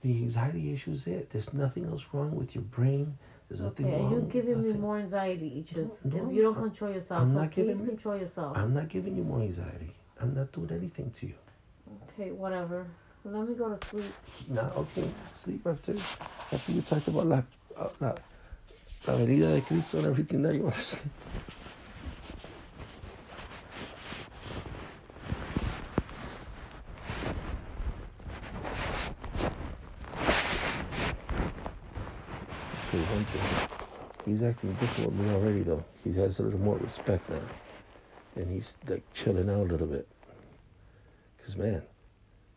the 0.00 0.12
anxiety 0.22 0.72
issue 0.72 0.92
is 0.92 1.06
it. 1.06 1.30
There's 1.30 1.52
nothing 1.52 1.84
else 1.84 2.06
wrong 2.12 2.34
with 2.34 2.54
your 2.54 2.64
brain. 2.64 3.18
There's 3.48 3.60
nothing 3.60 3.86
wrong. 3.86 3.94
Okay, 3.94 4.02
wrong. 4.04 4.12
you're 4.12 4.22
giving 4.22 4.62
me 4.62 4.72
more 4.72 4.98
anxiety 4.98 5.60
issues 5.60 5.90
No, 6.04 6.28
if 6.28 6.34
you 6.34 6.42
don't 6.42 6.54
control 6.54 6.90
yourself. 6.92 7.22
I'm 7.22 7.32
so 7.32 7.40
not 7.42 7.50
please 7.52 7.66
giving 7.66 7.86
control 7.86 8.16
yourself. 8.16 8.56
I'm 8.56 8.74
not 8.74 8.88
giving 8.88 9.16
you 9.16 9.22
more 9.24 9.40
anxiety. 9.40 9.92
I'm 10.20 10.34
not 10.34 10.50
doing 10.52 10.70
anything 10.72 11.10
to 11.12 11.26
you. 11.26 11.34
Okay, 12.18 12.30
whatever. 12.32 12.86
Let 13.24 13.48
me 13.48 13.54
go 13.54 13.74
to 13.74 13.86
sleep. 13.88 14.12
Now, 14.50 14.72
okay, 14.76 15.08
sleep 15.34 15.66
after 15.66 15.92
after 16.52 16.72
you 16.72 16.80
talked 16.82 17.08
about 17.08 17.26
la, 17.26 17.42
uh, 17.76 17.88
la, 18.00 18.14
la 19.06 19.14
venida 19.16 19.52
de 19.54 19.60
Cristo 19.60 19.98
and 19.98 20.06
everything. 20.06 20.42
that 20.42 20.54
you 20.54 20.62
want 20.62 20.74
to 20.76 20.80
sleep. 20.92 21.12
Okay, 32.88 33.04
He's 34.26 34.42
acting 34.42 34.72
different 34.74 35.12
with 35.12 35.26
me 35.26 35.34
already, 35.34 35.62
though. 35.62 35.84
He 36.04 36.12
has 36.14 36.38
a 36.38 36.42
little 36.42 36.60
more 36.60 36.76
respect 36.76 37.28
now, 37.30 37.40
and 38.34 38.50
he's 38.50 38.76
like 38.88 39.04
chilling 39.14 39.48
out 39.48 39.60
a 39.60 39.70
little 39.70 39.86
bit. 39.86 40.06
Cause 41.44 41.56
man, 41.56 41.82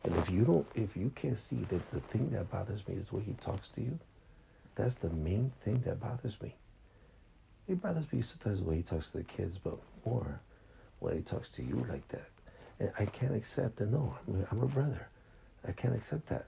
and 0.04 0.16
if 0.18 0.30
you 0.30 0.44
don't, 0.44 0.68
if 0.74 0.98
you 0.98 1.12
can't 1.16 1.38
see 1.38 1.58
that 1.70 1.92
the 1.92 2.00
thing 2.00 2.32
that 2.32 2.50
bothers 2.50 2.88
me 2.88 2.96
is 2.96 3.10
the 3.10 3.18
way 3.18 3.24
he 3.24 3.34
talks 3.34 3.70
to 3.72 3.82
you, 3.82 4.00
that's 4.76 4.96
the 4.96 5.10
main 5.10 5.52
thing 5.64 5.82
that 5.86 6.00
bothers 6.00 6.42
me. 6.42 6.56
It 7.68 7.82
bothers 7.82 8.12
me 8.12 8.22
sometimes 8.24 8.60
the 8.60 8.66
way 8.66 8.78
he 8.78 8.82
talks 8.82 9.12
to 9.12 9.18
the 9.20 9.24
kids, 9.24 9.60
but 9.60 9.78
more 10.06 10.42
when 11.00 11.18
he 11.18 11.22
talks 11.22 11.50
to 11.50 11.64
you 11.64 11.86
like 11.88 12.08
that. 12.08 12.30
And 12.80 12.92
I 12.98 13.06
can't 13.06 13.36
accept 13.36 13.80
it. 13.82 13.92
No, 13.92 14.16
I'm 14.28 14.48
I'm 14.52 14.64
a 14.64 14.68
brother. 14.68 15.08
I 15.68 15.72
can't 15.72 15.96
accept 15.96 16.28
that. 16.30 16.48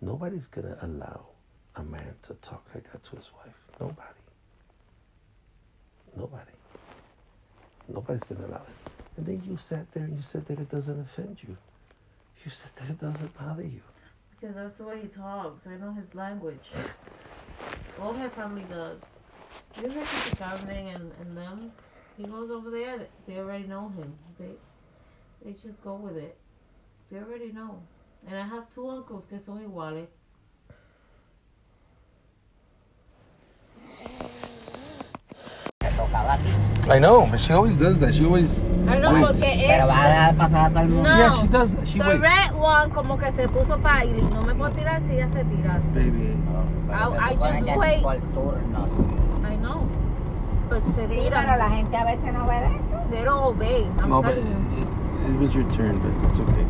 Nobody's 0.00 0.48
gonna 0.48 0.78
allow 0.80 1.26
a 1.76 1.82
man 1.82 2.14
to 2.22 2.34
talk 2.34 2.64
like 2.74 2.90
that 2.92 3.02
to 3.04 3.16
his 3.16 3.30
wife. 3.34 3.54
Nobody. 3.80 4.08
Nobody. 6.16 6.52
Nobody's 7.88 8.24
gonna 8.24 8.46
allow 8.46 8.62
it. 8.62 8.92
And 9.16 9.26
then 9.26 9.42
you 9.46 9.56
sat 9.58 9.90
there 9.92 10.04
and 10.04 10.16
you 10.16 10.22
said 10.22 10.46
that 10.46 10.58
it 10.58 10.70
doesn't 10.70 11.00
offend 11.00 11.38
you. 11.46 11.56
You 12.44 12.50
said 12.50 12.72
that 12.76 12.90
it 12.90 13.00
doesn't 13.00 13.36
bother 13.38 13.62
you. 13.62 13.82
Because 14.30 14.56
that's 14.56 14.78
the 14.78 14.84
way 14.84 15.00
he 15.00 15.08
talks. 15.08 15.66
I 15.66 15.76
know 15.76 15.92
his 15.92 16.14
language. 16.14 16.70
All 18.00 18.12
my 18.12 18.28
family 18.30 18.64
does. 18.68 18.98
You 19.80 19.88
heard 19.90 20.04
Mr. 20.04 20.36
Founding 20.38 20.88
and, 20.88 21.12
and 21.20 21.36
them? 21.36 21.72
He 22.16 22.24
goes 22.24 22.50
over 22.50 22.70
there. 22.70 23.06
They 23.26 23.38
already 23.38 23.64
know 23.64 23.88
him. 23.90 24.14
They 24.38 24.50
they 25.44 25.52
just 25.52 25.82
go 25.82 25.94
with 25.94 26.16
it. 26.16 26.36
They 27.10 27.18
already 27.18 27.52
know. 27.52 27.82
And 28.26 28.36
I 28.36 28.42
have 28.46 28.72
two 28.72 28.88
uncles 28.88 29.26
que 29.26 29.40
son 29.40 29.62
iguales. 29.62 30.08
Te 35.78 35.88
tocaba 35.96 36.34
a 36.34 36.38
ti. 36.42 36.81
I 36.92 36.98
know, 36.98 37.26
but 37.30 37.40
she 37.40 37.52
always 37.54 37.76
does 37.78 37.98
that. 38.00 38.14
She 38.14 38.24
always. 38.26 38.62
I 38.86 38.98
know 38.98 39.12
Waits. 39.14 39.40
porque 39.40 39.66
Pero 39.66 39.86
va 39.86 40.02
a 40.04 40.08
dejar 40.08 40.36
pasar 40.36 40.66
a 40.66 40.68
todo 40.70 40.80
el 40.82 40.88
mundo. 40.90 41.08
No. 41.08 41.16
Yeah, 41.18 41.30
she 41.40 41.46
does 41.48 41.74
that. 41.74 41.86
She 41.88 41.98
the 41.98 42.04
waits. 42.08 42.20
red 42.22 42.52
one 42.54 42.90
como 42.90 43.16
que 43.16 43.32
se 43.32 43.48
puso 43.48 43.78
para 43.82 44.04
ir. 44.04 44.22
No 44.22 44.42
me 44.42 44.54
puedo 44.54 44.72
tirar 44.72 45.00
si 45.00 45.14
ella 45.14 45.28
se 45.28 45.42
tira. 45.44 45.80
Baby. 45.94 46.36
Oh, 46.92 47.12
pero 47.14 47.14
I- 47.16 47.28
se 47.30 47.32
I 47.32 47.32
supone 47.32 47.52
just 47.52 47.64
que 47.64 47.70
es 47.72 47.78
wait. 47.78 48.02
por 48.02 48.16
turnos. 48.34 48.88
I 49.50 49.56
know. 49.56 49.88
But 50.68 50.82
se 50.94 51.06
Sí, 51.08 51.22
tira. 51.22 51.40
pero 51.40 51.56
la 51.56 51.70
gente 51.70 51.96
a 51.96 52.04
veces 52.04 52.32
no 52.34 52.44
obedece. 52.44 52.94
They 53.10 53.24
don't 53.24 53.42
obey. 53.44 53.84
I'm 53.98 54.10
No, 54.10 54.20
but 54.22 54.34
telling 54.34 54.46
you. 54.46 54.82
it, 54.82 55.30
it 55.30 55.40
was 55.40 55.54
your 55.54 55.64
turn, 55.70 55.98
but 55.98 56.28
it's 56.28 56.40
okay. 56.40 56.66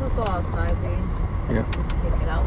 We'll 0.00 0.10
go 0.10 0.22
outside, 0.32 0.80
babe. 0.82 1.04
Yeah. 1.50 1.64
Just 1.72 1.90
take 1.98 2.22
it 2.22 2.28
out. 2.28 2.46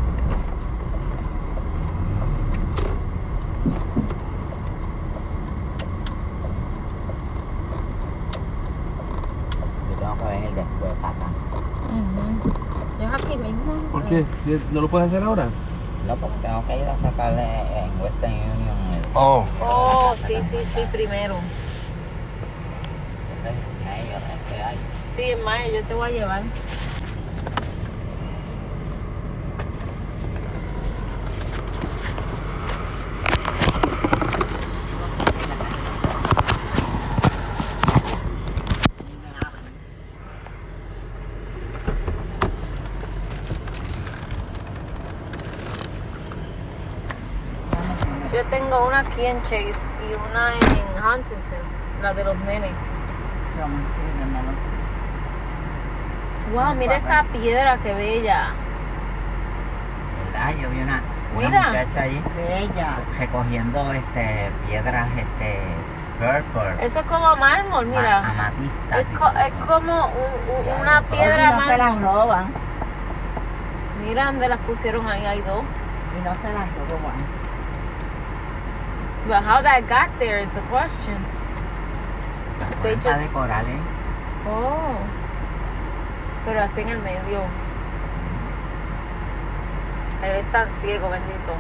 Qué? 14.12 14.26
¿No 14.72 14.82
lo 14.82 14.88
puedes 14.90 15.08
hacer 15.08 15.24
ahora? 15.24 15.48
No, 16.08 16.16
porque 16.18 16.36
tengo 16.42 16.66
que 16.68 16.78
ir 16.78 16.84
a 16.84 16.98
sacarle 17.02 17.44
en 17.44 18.02
Western 18.02 18.34
Union 18.34 18.78
el... 18.94 19.02
Oh. 19.14 19.46
Oh, 19.62 20.16
sí, 20.26 20.36
sí, 20.44 20.58
sí, 20.74 20.82
primero. 20.92 21.36
Entonces, 23.38 23.56
ahí 23.90 24.04
yo 24.12 24.20
sé 24.20 24.56
que 24.56 24.64
hay. 24.64 24.78
Sí, 25.08 25.24
en 25.24 25.44
mayo 25.44 25.74
yo 25.74 25.84
te 25.84 25.94
voy 25.94 26.10
a 26.10 26.12
llevar. 26.12 26.44
Yo 48.34 48.41
tengo 48.52 48.86
una 48.88 49.00
aquí 49.00 49.26
en 49.26 49.42
Chase 49.44 49.74
y 50.08 50.14
una 50.30 50.52
en 50.54 51.04
Huntington, 51.04 51.58
la 52.04 52.14
de 52.14 52.24
los 52.24 52.36
nenes. 52.42 52.70
Wow, 56.54 56.76
mira 56.76 56.96
esa 56.98 57.24
piedra, 57.32 57.78
qué 57.82 57.94
bella. 57.94 58.48
¿Verdad? 60.34 60.50
Yo 60.62 60.70
vi 60.70 60.82
una, 60.82 61.02
una 61.36 61.48
Mira. 61.50 61.68
muchacha 61.68 62.02
allí 62.02 62.22
Bella. 62.36 62.96
recogiendo 63.20 63.94
este, 63.94 64.52
piedras 64.68 65.08
este, 65.16 65.60
purple. 66.20 66.86
Eso 66.86 67.00
es 67.00 67.06
como 67.06 67.36
mármol, 67.38 67.86
mira. 67.86 68.18
amatista. 68.20 69.00
Es, 69.00 69.06
tipo. 69.08 69.20
co- 69.20 69.32
es 69.40 69.54
como 69.66 70.08
un- 70.08 70.74
un- 70.74 70.82
una 70.82 71.02
piedra 71.04 71.44
y 71.44 71.48
no 71.56 71.62
se 71.66 71.78
las 71.78 71.94
mármol. 71.94 72.14
roban. 72.14 72.46
Mira 74.06 74.26
dónde 74.26 74.48
las 74.50 74.60
pusieron 74.60 75.08
ahí, 75.08 75.26
hay 75.26 75.42
dos. 75.42 75.64
Y 76.20 76.24
no 76.26 76.34
se 76.36 76.52
las 76.54 76.66
roban. 76.90 77.41
But 79.32 79.48
how 79.48 79.62
that 79.62 79.88
got 79.88 80.12
there 80.20 80.40
is 80.44 80.52
the 80.52 80.60
question. 80.68 81.16
they 82.84 83.00
de 83.00 83.28
corales. 83.32 83.80
Oh. 84.44 85.00
Pero 86.44 86.60
así 86.60 86.82
en 86.82 86.90
el 86.90 87.00
medio. 87.00 87.40
Él 90.22 90.36
es 90.36 90.52
tan 90.52 90.70
ciego, 90.82 91.10
bendito. 91.10 91.54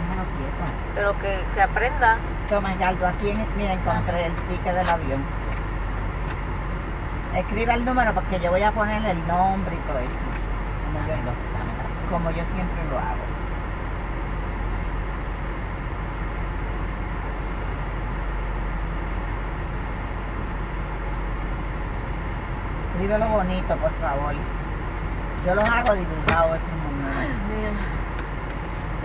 Déjalo 0.00 0.24
quieto. 0.32 0.64
Pero 0.94 1.18
que, 1.18 1.44
que 1.52 1.60
aprenda. 1.60 2.16
Toma, 2.48 2.74
Galdo, 2.80 3.06
aquí 3.06 3.32
en, 3.32 3.46
mira, 3.58 3.74
encontré 3.74 4.24
el 4.24 4.32
ticket 4.48 4.74
del 4.74 4.88
avión. 4.88 5.22
Escriba 7.34 7.74
el 7.74 7.84
número 7.84 8.14
porque 8.14 8.40
yo 8.40 8.50
voy 8.50 8.62
a 8.62 8.72
ponerle 8.72 9.10
el 9.10 9.26
nombre 9.26 9.76
y 9.76 9.86
todo 9.86 9.98
eso. 9.98 10.24
Yo, 11.06 12.10
como 12.10 12.30
yo 12.30 12.44
siempre 12.54 12.82
lo 12.90 12.98
hago. 12.98 13.28
Escríbelo 22.98 23.28
bonito, 23.28 23.76
por 23.76 23.92
favor. 24.00 24.34
Yo 25.46 25.54
los 25.54 25.70
hago 25.70 25.94
dibujados 25.94 26.56
esos. 26.56 26.68
Mira. 27.48 27.70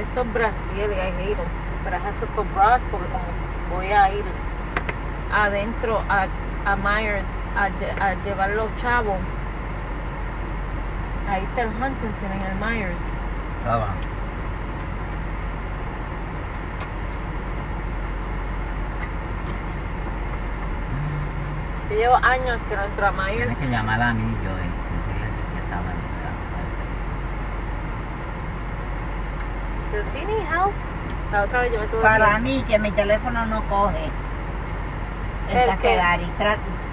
Estos 0.02 0.34
brasiles, 0.34 0.98
I 0.98 1.12
hate 1.22 1.36
them. 1.38 1.46
But 1.84 1.94
I 1.94 1.98
had 1.98 2.18
to 2.18 2.26
put 2.36 2.48
bras 2.56 2.82
porque 2.90 3.06
como 3.12 3.26
voy 3.72 3.92
a 3.92 4.10
ir 4.10 4.24
adentro 5.32 6.02
a, 6.10 6.26
a 6.66 6.76
Myers 6.76 7.26
a, 7.56 7.70
lle- 7.70 8.02
a 8.02 8.16
llevar 8.24 8.50
los 8.56 8.76
chavos. 8.78 9.18
Ahí 11.30 11.44
está 11.44 11.62
el 11.62 11.70
Huntington 11.70 12.32
en 12.32 12.42
el 12.42 12.56
Myers. 12.56 13.04
Toma. 13.64 13.90
Yo 21.94 22.00
llevo 22.00 22.16
años 22.16 22.60
que 22.64 22.76
no 22.76 22.82
entro 22.84 23.06
a 23.06 23.12
Myers. 23.12 23.38
Tienes 23.38 23.58
que 23.60 23.68
llamar 23.68 24.02
a 24.02 24.14
mí 24.16 24.24
yo 24.24 24.50
y 24.50 24.66
decirle 25.14 25.30
que 25.54 25.60
estaba 25.64 25.92
en 25.92 25.98
Does 29.92 30.14
he 30.16 30.26
need 30.26 30.42
help? 30.52 30.74
La 31.32 31.44
otra 31.44 31.60
vez 31.60 31.72
yo 31.72 31.80
me 31.80 31.86
tuve 31.86 32.02
Para 32.02 32.36
que... 32.36 32.42
mí, 32.42 32.64
que 32.68 32.80
mi 32.80 32.90
teléfono 32.90 33.46
no 33.46 33.62
coge. 33.66 34.10
¿El 35.52 35.58
El? 35.58 35.70
Casegari. 35.70 36.32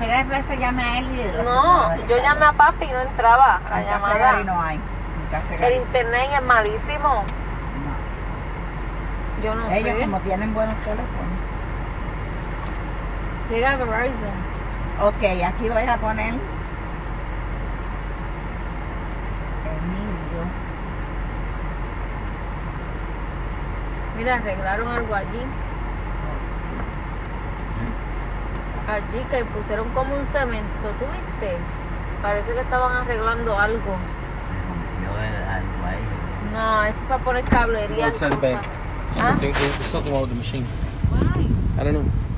Tres 0.01 0.29
veces 0.29 0.59
llamé 0.59 0.83
a 0.83 0.99
él 0.99 1.09
y 1.13 1.17
de 1.17 1.43
No, 1.45 1.97
yo 2.07 2.19
llamé 2.19 2.45
a 2.45 2.53
papi 2.53 2.85
y 2.85 2.91
no 2.93 3.01
entraba 3.01 3.61
la 3.71 3.81
En 3.81 3.87
llamada. 3.87 4.13
Casegari 4.13 4.45
no 4.45 4.61
hay. 4.61 4.77
En 4.77 4.83
Casegari 5.31 5.75
El 5.77 5.81
internet 5.81 6.29
es 6.35 6.43
malísimo. 6.43 7.25
Yo 9.43 9.55
no 9.55 9.65
no. 9.67 9.71
Ellos 9.71 9.97
sé. 9.97 10.01
como 10.03 10.19
tienen 10.21 10.53
buenos 10.53 10.75
teléfonos. 10.75 11.09
Llega 13.51 13.77
Verizon. 13.77 14.50
Ok, 15.03 15.23
aquí 15.47 15.69
voy 15.71 15.83
a 15.83 15.97
poner 15.97 16.35
Emilio. 16.35 16.41
Mira, 24.19 24.35
arreglaron 24.35 24.89
algo 24.89 25.15
allí. 25.15 25.41
Allí 28.91 29.25
que 29.31 29.45
pusieron 29.47 29.89
como 29.91 30.15
un 30.17 30.27
cemento, 30.27 30.91
¿tú 30.99 31.07
viste? 31.07 31.57
Parece 32.21 32.53
que 32.53 32.61
estaban 32.61 32.95
arreglando 32.95 33.59
algo. 33.59 33.97
Se 34.51 34.55
rompió 34.69 35.19
el, 35.19 35.35
algo 35.49 35.87
ahí. 35.87 36.53
No, 36.53 36.85
eso 36.85 36.99
es 36.99 37.09
para 37.09 37.25
poner 37.25 37.45
cablería 37.45 38.11
back. 38.11 38.63
Huh? 39.17 39.23
Something, 39.23 39.53
there's 39.55 39.87
something 39.87 40.13
wrong 40.13 40.23
with 40.23 40.31
the 40.31 40.37
machine. 40.37 40.67
Why? 41.11 41.49
I 41.81 41.85
don't 41.85 41.95
know. 41.95 42.30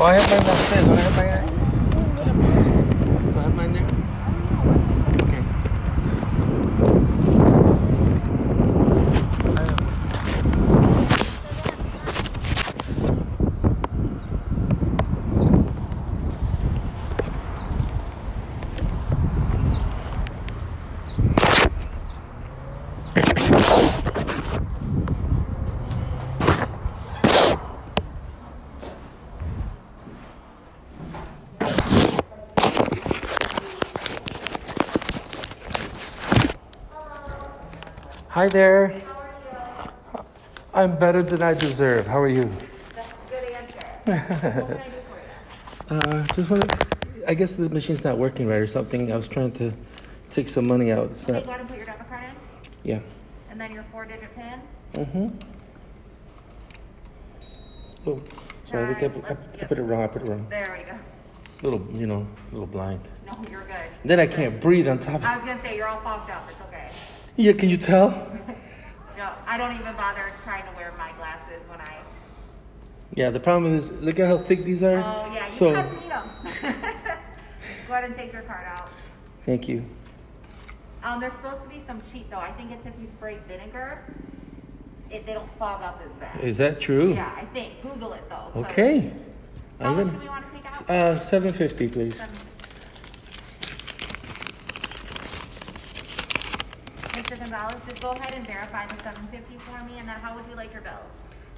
Why 0.00 0.14
have 0.14 0.32
I 0.32 0.46
not 0.46 0.56
said? 0.56 0.88
Why 0.88 0.96
have 0.96 1.18
I? 1.18 1.49
Hi 38.40 38.48
there. 38.48 39.02
I'm 40.72 40.98
better 40.98 41.22
than 41.22 41.42
I 41.42 41.52
deserve. 41.52 42.06
How 42.06 42.18
are 42.20 42.26
you? 42.26 42.50
That's 42.94 43.12
a 43.12 43.14
good 43.28 43.44
answer. 43.52 43.84
I 44.06 44.88
do 44.88 44.92
for 45.10 45.94
you? 45.94 46.00
Uh, 46.00 46.26
just 46.32 46.48
want 46.48 46.66
to. 46.66 46.78
I 47.28 47.34
guess 47.34 47.52
the 47.52 47.68
machine's 47.68 48.02
not 48.02 48.16
working 48.16 48.46
right 48.48 48.56
or 48.56 48.66
something. 48.66 49.12
I 49.12 49.16
was 49.16 49.28
trying 49.28 49.52
to 49.60 49.70
take 50.30 50.48
some 50.48 50.66
money 50.66 50.90
out. 50.90 51.10
It's 51.10 51.28
not. 51.28 51.44
go 51.44 51.50
ahead 51.50 51.60
and 51.60 51.68
put 51.68 51.76
your 51.76 51.84
debit 51.84 52.08
card 52.08 52.24
in, 52.24 52.30
Yeah. 52.82 53.00
and 53.50 53.60
then 53.60 53.72
your 53.72 53.84
four-digit 53.92 54.34
PIN. 54.34 54.62
Mm-hmm. 54.94 55.28
Oh, 58.06 58.22
sorry. 58.70 58.94
I, 58.94 58.98
think 58.98 59.16
I, 59.16 59.34
put- 59.34 59.62
I 59.62 59.66
put 59.66 59.78
it 59.78 59.82
wrong. 59.82 60.02
I 60.02 60.06
put 60.06 60.22
it 60.22 60.28
wrong. 60.30 60.46
There 60.48 60.78
we 60.78 60.90
go. 60.90 60.98
Little, 61.62 61.86
you 61.92 62.06
know, 62.06 62.26
a 62.48 62.52
little 62.54 62.66
blind. 62.66 63.02
No, 63.26 63.36
you're 63.50 63.64
good. 63.64 63.90
Then 64.02 64.18
I 64.18 64.26
can't 64.26 64.58
breathe 64.62 64.88
on 64.88 64.98
top. 64.98 65.16
of 65.16 65.24
I 65.24 65.36
was 65.36 65.44
gonna 65.44 65.60
say, 65.60 65.76
you're 65.76 65.88
all 65.88 66.00
fogged 66.00 66.30
up, 66.30 66.48
it's 66.48 66.58
okay. 66.58 66.59
Yeah, 67.36 67.52
can 67.52 67.70
you 67.70 67.76
tell? 67.76 68.10
No, 69.16 69.32
I 69.46 69.56
don't 69.58 69.74
even 69.78 69.94
bother 69.96 70.30
trying 70.44 70.64
to 70.64 70.76
wear 70.76 70.92
my 70.98 71.12
glasses 71.18 71.60
when 71.68 71.80
I, 71.80 71.98
Yeah, 73.14 73.30
the 73.30 73.40
problem 73.40 73.74
is, 73.76 73.92
look 73.92 74.18
at 74.18 74.26
how 74.28 74.38
thick 74.38 74.64
these 74.64 74.82
are. 74.82 74.98
oh, 74.98 75.30
yeah, 75.34 75.46
you 75.46 75.52
so, 75.52 75.74
kind 75.74 75.88
of 75.88 76.00
need 76.02 76.10
them. 76.10 76.30
Go 77.86 77.94
ahead 77.94 78.04
and 78.04 78.16
take 78.16 78.32
your 78.32 78.42
card 78.42 78.66
out. 78.66 78.88
thank 79.44 79.68
you. 79.68 79.84
Um, 81.02 81.20
there's 81.20 81.32
supposed 81.34 81.62
to 81.62 81.68
be 81.68 81.82
some 81.86 82.02
cheat 82.12 82.30
though, 82.30 82.38
I 82.38 82.52
think 82.52 82.72
it's 82.72 82.84
if 82.86 82.92
you 83.00 83.08
spray 83.16 83.38
vinegar, 83.48 84.02
it, 85.10 85.24
they 85.26 85.32
don't 85.32 85.50
fog 85.58 85.82
up 85.82 86.00
as 86.04 86.12
bad. 86.20 86.44
Is 86.44 86.56
that 86.58 86.80
true? 86.80 87.14
Yeah, 87.14 87.32
I 87.36 87.44
think, 87.46 87.80
Google 87.82 88.12
it 88.12 88.22
though. 88.28 88.50
so- 88.54 88.60
Okay. 88.60 89.12
How 89.80 89.86
I'm 89.90 89.96
much 89.96 90.06
gonna. 90.06 90.18
do 90.18 90.22
we 90.24 90.28
wanna 90.28 90.46
take 90.54 90.66
out? 90.66 90.90
Uh, 90.90 91.18
seven 91.18 91.52
fifty, 91.54 91.88
please. 91.88 92.20
Mr. 97.30 97.38
Gonzalez, 97.38 97.76
just 97.88 98.02
go 98.02 98.10
ahead 98.10 98.34
and 98.34 98.44
verify 98.44 98.86
the 98.86 99.00
seven 99.04 99.24
fifty 99.28 99.56
for 99.58 99.84
me, 99.84 99.98
and 99.98 100.08
then 100.08 100.16
how 100.16 100.34
would 100.34 100.44
you 100.48 100.56
like 100.56 100.72
your 100.72 100.82
bills? 100.82 100.96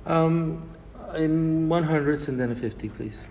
Um, 0.05 0.69
in 1.17 1.67
one 1.67 1.83
hundreds 1.83 2.29
and 2.29 2.39
then 2.39 2.51
a 2.51 2.55
fifty, 2.55 2.91
please. 2.91 3.25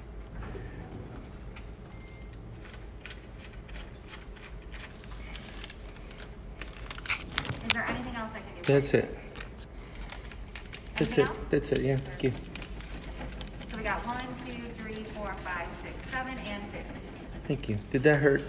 Is 7.63 7.73
there 7.73 7.85
anything 7.87 8.15
else 8.15 8.31
I 8.33 8.39
can 8.39 8.55
do? 8.55 8.63
for 8.63 8.71
That's 8.71 8.93
you? 8.93 8.99
it. 8.99 9.17
That's 10.97 11.17
Anything 11.17 11.23
it. 11.23 11.29
else? 11.29 11.37
That's 11.51 11.71
it. 11.73 11.81
Yeah. 11.81 11.97
Thank 11.97 12.23
you. 12.23 12.33
So 13.69 13.77
we 13.77 13.83
got 13.83 13.99
one, 14.07 14.25
two, 14.47 14.63
three, 14.83 15.03
four, 15.15 15.31
five, 15.43 15.67
six, 15.83 15.93
seven, 16.11 16.39
and 16.39 16.63
fifty. 16.71 16.99
Thank 17.47 17.69
you. 17.69 17.77
Did 17.91 18.01
that 18.03 18.19
hurt? 18.19 18.41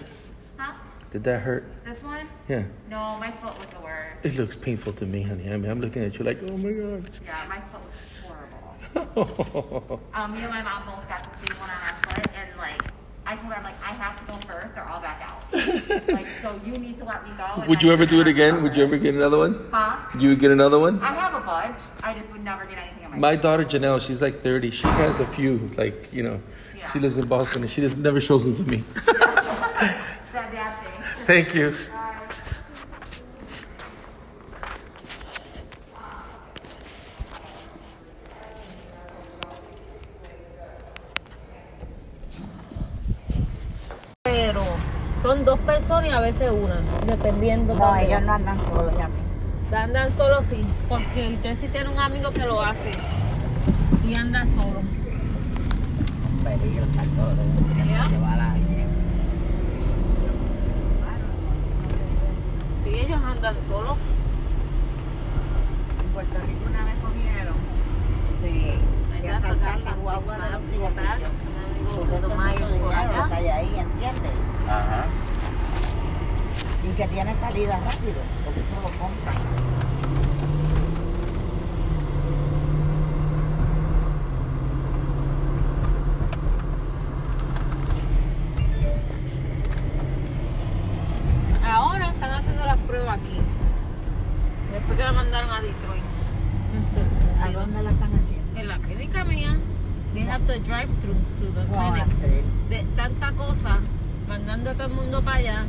Did 1.12 1.25
that 1.25 1.40
hurt? 1.42 1.64
This 1.85 2.03
one? 2.03 2.27
Yeah. 2.48 2.62
No, 2.88 3.18
my 3.18 3.31
foot 3.33 3.57
was 3.59 3.66
the 3.66 3.81
worst. 3.81 4.25
It 4.25 4.37
looks 4.37 4.57
painful 4.57 4.94
to 4.94 5.05
me, 5.07 5.22
honey. 5.22 5.51
I 5.53 5.57
mean, 5.59 5.70
I'm 5.70 5.81
looking 5.81 6.03
at 6.03 6.18
you 6.18 6.25
like, 6.25 6.38
oh 6.48 6.57
my 6.57 6.72
god. 6.72 7.11
Yeah, 7.25 7.44
my 7.48 7.61
foot 7.70 7.83
was 7.85 7.92
horrible. 8.25 10.01
Um, 10.14 10.33
me 10.33 10.40
and 10.40 10.51
my 10.51 10.62
mom 10.62 10.85
both 10.87 11.09
got 11.09 11.22
the 11.33 11.46
same 11.46 11.59
one 11.61 11.70
on 11.70 11.77
our 11.77 11.94
foot, 12.14 12.27
and 12.35 12.59
like, 12.59 12.83
I 13.27 13.37
told 13.37 13.53
her, 13.53 13.59
I'm 13.59 13.64
like, 13.64 13.81
I 13.83 13.92
have 13.94 14.18
to 14.20 14.33
go 14.33 14.38
first, 14.46 14.75
or 14.77 14.81
I'll 14.83 15.01
back 15.01 15.22
out. 15.22 16.09
like, 16.09 16.27
so 16.42 16.59
you 16.64 16.77
need 16.79 16.98
to 16.98 17.05
let 17.05 17.25
me 17.27 17.35
go. 17.37 17.64
Would 17.68 17.83
you 17.83 17.90
ever 17.92 18.05
do 18.07 18.20
it 18.20 18.27
again? 18.27 18.62
Would 18.62 18.77
you 18.77 18.83
ever 18.83 18.96
get 18.98 19.14
another 19.14 19.38
one? 19.38 19.68
Huh? 19.70 19.96
You 20.18 20.31
would 20.31 20.38
get 20.40 20.51
another 20.51 20.79
one? 20.79 21.01
I 21.03 21.14
have 21.14 21.35
a 21.35 21.40
bunch. 21.40 21.79
I 22.03 22.14
just 22.14 22.31
would 22.33 22.42
never 22.44 22.64
get 22.64 22.79
anything 22.79 23.11
my. 23.12 23.16
My 23.18 23.37
daughter 23.37 23.64
Janelle, 23.64 24.01
she's 24.01 24.20
like 24.22 24.42
30. 24.42 24.70
She 24.70 24.87
has 24.87 25.20
a 25.20 25.27
few, 25.27 25.70
like, 25.77 26.12
you 26.12 26.22
know, 26.22 26.40
Yeah. 26.77 26.88
she 26.90 26.98
lives 26.98 27.18
in 27.18 27.27
Boston 27.27 27.62
and 27.62 27.70
she 27.70 27.81
just 27.81 27.96
never 27.98 28.20
shows 28.20 28.44
them 28.44 28.64
to 28.66 28.70
me. 28.70 28.83
Thank 31.27 31.55
you. 31.55 31.73
Pero 44.23 44.63
son 45.23 45.45
dos 45.45 45.61
personas 45.61 46.07
y 46.07 46.13
a 46.13 46.21
veces 46.21 46.51
una, 46.51 46.81
dependiendo. 47.07 47.75
No, 47.75 47.97
ellos 47.97 48.15
va. 48.15 48.21
no 48.21 48.33
andan 48.35 48.59
solos, 48.67 48.95
ya. 48.99 49.09
Andan 49.79 50.13
solo 50.13 50.43
sí, 50.43 50.63
porque 50.89 51.39
Jessy 51.43 51.69
tiene 51.69 51.89
un 51.89 51.99
amigo 51.99 52.31
que 52.31 52.41
lo 52.41 52.61
hace 52.61 52.91
y 54.05 54.15
anda 54.15 54.47
solo. 54.47 54.81
Un 54.81 56.45
peligro 56.45 56.85
estar 56.85 57.07
solo. 57.17 57.43
Ya. 57.79 58.05
Llevar 58.05 58.41
a 58.41 58.53
alguien. 58.53 58.89
Si 62.85 62.92
ellos 63.03 63.21
andan 63.21 63.57
solos, 63.67 63.97
En 66.01 66.09
Puerto 66.12 66.38
Rico 66.47 66.61
una 66.69 66.85
vez 66.85 66.95
cogieron 67.03 67.57
de, 68.43 68.79
de 69.23 69.31
asaltar 69.31 69.81
la 69.81 69.93
guagua 69.95 70.38
de 70.38 70.51
los 70.51 70.62
cigarrillos. 70.71 71.31
Porque 71.97 72.17
eso 72.17 72.29
es 72.29 73.29
que 73.29 73.35
hay 73.35 73.49
ahí, 73.49 73.79
¿entiendes? 73.79 74.33
Ajá. 74.69 75.05
Y 76.85 76.97
que 76.97 77.09
tiene 77.09 77.35
salida 77.35 77.81
rápido, 77.85 78.21
porque 78.45 78.61
eso 78.61 78.75
lo 78.83 78.99
compran. 78.99 79.73
ahora 91.73 92.11
están 92.11 92.31
haciendo 92.35 92.65
las 92.67 92.77
pruebas 92.79 93.19
aquí. 93.19 93.38
Después 94.73 94.97
que 94.99 95.05
la 95.05 95.12
mandaron 95.12 95.51
a 95.51 95.61
Detroit. 95.61 96.03
¿A 97.43 97.51
dónde 97.51 97.83
la 97.83 97.91
están 97.91 98.11
haciendo? 98.15 98.61
En 98.61 98.69
la 98.69 98.79
clínica 98.79 99.25
mía, 99.25 99.57
they 100.15 100.23
have 100.23 100.47
to 100.47 100.59
drive 100.61 100.88
through 101.01 101.17
through 101.38 101.55
the 101.55 101.67
¿Cómo 101.67 101.93
clinic. 101.93 102.07
hacer? 102.07 102.45
Tanta 103.37 103.45
cosa, 103.47 103.79
mandando 104.29 104.71
a 104.71 104.75
todo 104.75 104.87
el 104.88 104.92
mundo 104.95 105.23
para 105.23 105.37
allá, 105.38 105.64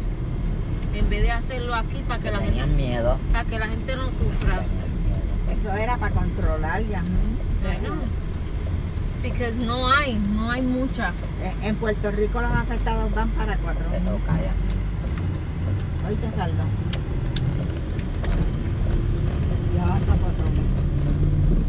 en 0.93 1.10
vez 1.10 1.21
de 1.21 1.32
hacerlo 1.32 1.73
aquí 1.76 2.04
para 2.08 2.21
que 2.21 2.32
la 2.32 2.38
gente, 2.39 2.52
Tenían 2.52 2.76
miedo. 2.76 3.17
para 3.32 3.45
que 3.45 3.60
la 3.60 3.67
gente 3.67 3.95
no 3.95 4.06
sufra. 4.12 4.63
Eso 5.58 5.71
era 5.73 5.97
para 5.97 6.13
controlar, 6.13 6.82
ya. 6.84 7.02
Bueno, 7.63 7.95
because 9.21 9.56
no 9.58 9.88
hay, 9.91 10.15
no 10.15 10.52
hay 10.52 10.62
mucha. 10.62 11.13
En- 11.62 11.76
Puerto 11.76 12.12
Rico 12.12 12.41
los 12.41 12.52
afectados 12.52 13.13
van 13.13 13.30
para 13.30 13.58
cuatro. 13.58 13.86
Te 13.91 13.99
toca 13.99 14.41
ya. 14.41 16.08
Hoy 16.08 16.15
te 16.15 16.32
saldo. 16.38 16.63
Ya 19.76 19.86
para 19.86 20.19
cuatro. 20.19 20.45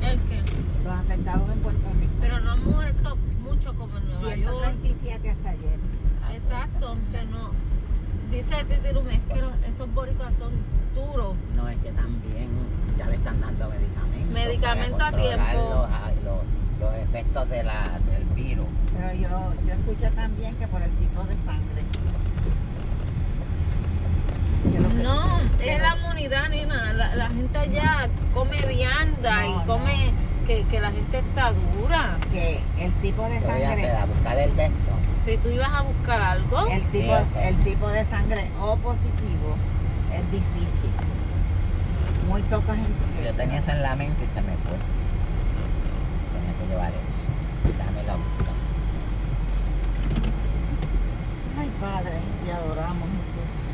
El 0.03 0.19
que, 0.21 0.43
Los 0.85 0.93
afectados 0.95 1.51
en 1.51 1.59
Puerto 1.61 1.89
Rico. 2.01 2.13
pero 2.21 2.41
no 2.41 2.51
han 2.53 2.65
muerto 2.65 3.17
mucho 3.65 3.79
como 3.79 3.97
en 3.99 4.09
Nueva 4.11 4.37
York. 4.37 4.77
137 4.83 5.31
hasta 5.31 5.51
ayer. 5.51 5.79
Exacto, 6.35 6.97
que 7.13 7.25
no. 7.27 7.51
Dice 8.31 8.65
Titi 8.65 8.93
Lumes 8.93 9.21
que 9.33 9.41
los- 9.41 9.55
esos 9.67 9.93
boricuas 9.95 10.35
son 10.35 10.53
duros. 10.95 11.35
No, 11.57 11.69
es 11.69 11.79
que 11.79 11.91
también 11.93 12.49
ya 12.99 13.07
le 13.07 13.17
están 13.17 13.41
dando 13.41 13.69
medicamentos. 13.71 14.33
Medicamento 14.33 14.97
para 14.99 15.09
a 15.09 15.21
tiempo. 15.21 15.53
Los, 15.53 15.91
a- 15.91 16.13
los- 16.25 16.81
los 16.81 16.95
efectos 17.09 17.49
de 17.49 17.63
la, 17.63 17.83
del 18.11 18.25
virus. 18.35 18.67
Pero 18.97 19.13
yo, 19.15 19.53
yo 19.67 19.73
escuché 19.75 20.11
también 20.11 20.55
que 20.57 20.67
por 20.69 20.83
el 20.83 20.91
tipo 20.93 21.23
de 21.25 21.35
sangre. 21.45 21.85
No, 25.03 25.39
es 25.63 25.81
la 25.81 25.97
inmunidad, 25.97 26.49
nena. 26.49 26.93
La, 26.93 27.15
la 27.15 27.29
gente 27.29 27.59
allá 27.59 28.09
come 28.33 28.57
vianda 28.67 29.43
No, 29.43 29.63
y 29.63 29.67
come 29.67 30.13
que, 30.45 30.65
que 30.65 30.81
la 30.81 30.91
gente 30.91 31.19
está 31.19 31.53
dura. 31.53 32.19
Que 32.33 32.61
el 32.79 32.93
tipo 32.95 33.23
de 33.29 33.41
sangre. 33.41 33.91
a 33.91 34.05
buscar 34.07 34.39
el 34.39 34.57
de 34.57 34.65
esto. 34.67 34.93
Si 35.25 35.39
tú 35.39 35.49
ibas 35.49 35.73
a 35.73 35.83
buscar 35.83 36.21
algo, 36.21 36.67
El 36.67 36.83
tipo, 36.89 37.13
ok. 37.13 37.37
el 37.43 37.57
tipo 37.65 37.89
de 37.89 38.05
sangre 38.05 38.51
O 38.61 38.77
positivo 38.77 39.57
es 40.13 40.31
difícil. 40.31 40.91
Muy 42.29 42.43
poca 42.43 42.75
gente. 42.75 42.93
Yo 43.25 43.33
tenía 43.35 43.59
eso 43.59 43.71
en 43.71 43.83
la 43.83 43.95
mente 43.97 44.23
y 44.25 44.27
se 44.29 44.43
me 44.43 44.53
fue. 44.59 44.77
Tenía 46.33 46.53
que 46.59 46.67
llevar 46.69 46.91
eso. 46.91 47.79
Dámelo 47.79 48.13
a 48.13 48.17
buscar. 48.17 48.55
Ay, 51.59 51.71
Padre, 51.81 52.19
te 52.45 52.53
adoramos, 52.53 53.09
Jesús. 53.09 53.73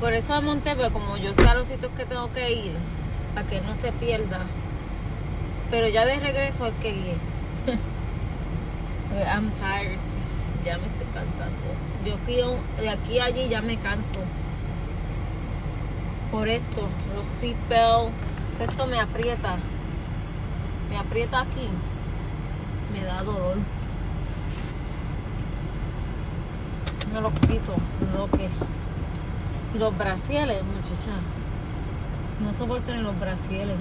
por 0.00 0.12
eso 0.12 0.42
monté, 0.42 0.74
pero 0.76 0.92
como 0.92 1.16
yo 1.16 1.32
sé 1.34 1.48
a 1.48 1.54
los 1.54 1.66
sitios 1.68 1.90
que 1.96 2.04
tengo 2.04 2.30
que 2.32 2.52
ir, 2.52 2.72
para 3.34 3.46
que 3.46 3.60
no 3.60 3.74
se 3.74 3.92
pierda. 3.92 4.40
Pero 5.72 5.88
ya 5.88 6.04
de 6.04 6.20
regreso 6.20 6.66
hay 6.66 6.72
que. 6.82 7.14
Porque 9.08 9.24
I'm 9.24 9.50
tired. 9.52 9.98
Ya 10.66 10.76
me 10.76 10.86
estoy 10.86 11.06
cansando. 11.14 11.56
Yo 12.04 12.16
pido 12.26 12.58
de 12.78 12.90
aquí 12.90 13.18
a 13.18 13.24
allí 13.24 13.48
ya 13.48 13.62
me 13.62 13.78
canso. 13.78 14.20
Por 16.30 16.50
esto, 16.50 16.88
los 17.14 17.32
seatbelts, 17.32 18.12
esto 18.60 18.86
me 18.86 19.00
aprieta. 19.00 19.56
Me 20.90 20.98
aprieta 20.98 21.40
aquí. 21.40 21.68
Me 22.92 23.02
da 23.04 23.22
dolor. 23.22 23.56
Me 27.14 27.20
los 27.22 27.32
quito, 27.32 27.74
lo 28.14 28.30
que. 28.30 28.50
Los 29.78 29.96
brasiles, 29.96 30.62
muchacha. 30.64 31.16
No 32.40 32.52
soporto 32.52 32.94
ni 32.94 33.00
los 33.00 33.18
brasieles. 33.18 33.76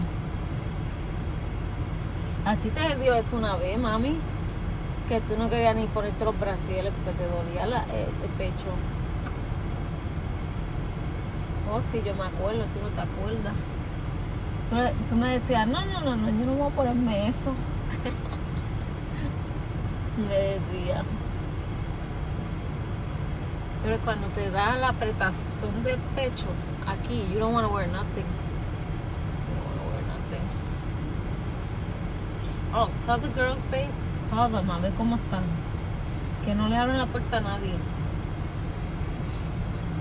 A 2.46 2.56
ti 2.56 2.70
te 2.70 2.96
dio 2.96 3.14
eso 3.14 3.36
una 3.38 3.56
vez, 3.56 3.78
mami. 3.78 4.18
Que 5.08 5.22
tú 5.22 5.38
no 5.38 5.48
querías 5.50 5.76
ni 5.76 5.86
ponerte 5.86 6.26
los 6.26 6.40
brasieles 6.40 6.92
porque 6.94 7.12
te 7.20 7.28
dolía 7.28 7.66
el, 7.66 8.30
pecho. 8.38 8.66
Oh, 11.72 11.82
sí, 11.82 12.02
yo 12.06 12.14
me 12.16 12.24
acuerdo, 12.24 12.66
tú 12.74 12.80
no 12.82 12.90
te 12.90 13.02
acuerdas. 13.02 13.54
Tú 15.10 15.16
me 15.16 15.34
decías, 15.34 15.68
no, 15.68 15.86
no, 15.86 16.02
no, 16.02 16.16
no, 16.16 16.30
yo 16.30 16.46
no 16.46 16.54
voy 16.54 16.72
a 16.72 16.76
ponerme 16.76 17.28
eso. 17.28 17.54
Le 20.18 20.60
decía. 20.60 21.04
Pero 23.84 23.98
cuando 24.00 24.28
te 24.28 24.50
da 24.50 24.78
la 24.78 24.90
apretazón 24.90 25.84
del 25.84 25.98
pecho, 26.16 26.48
aquí, 26.88 27.26
you 27.34 27.40
don't 27.40 27.54
want 27.54 27.68
to 27.68 27.74
wear 27.74 27.88
nothing. 27.88 28.26
You 29.48 29.56
don't 29.56 29.66
want 29.66 29.78
to 29.78 29.84
wear 29.90 30.02
nothing. 30.08 30.46
Oh, 32.74 32.90
tell 33.06 33.20
the 33.20 33.28
girls, 33.30 33.66
babe, 33.66 33.90
call 34.30 34.50
them, 34.50 34.70
a 34.72 34.80
ver 34.80 34.94
cómo 34.94 35.18
están. 35.18 35.44
Que 36.46 36.56
no 36.56 36.70
le 36.70 36.78
abren 36.78 36.98
la 36.98 37.06
puerta 37.06 37.38
a 37.38 37.42
nadie. 37.42 37.76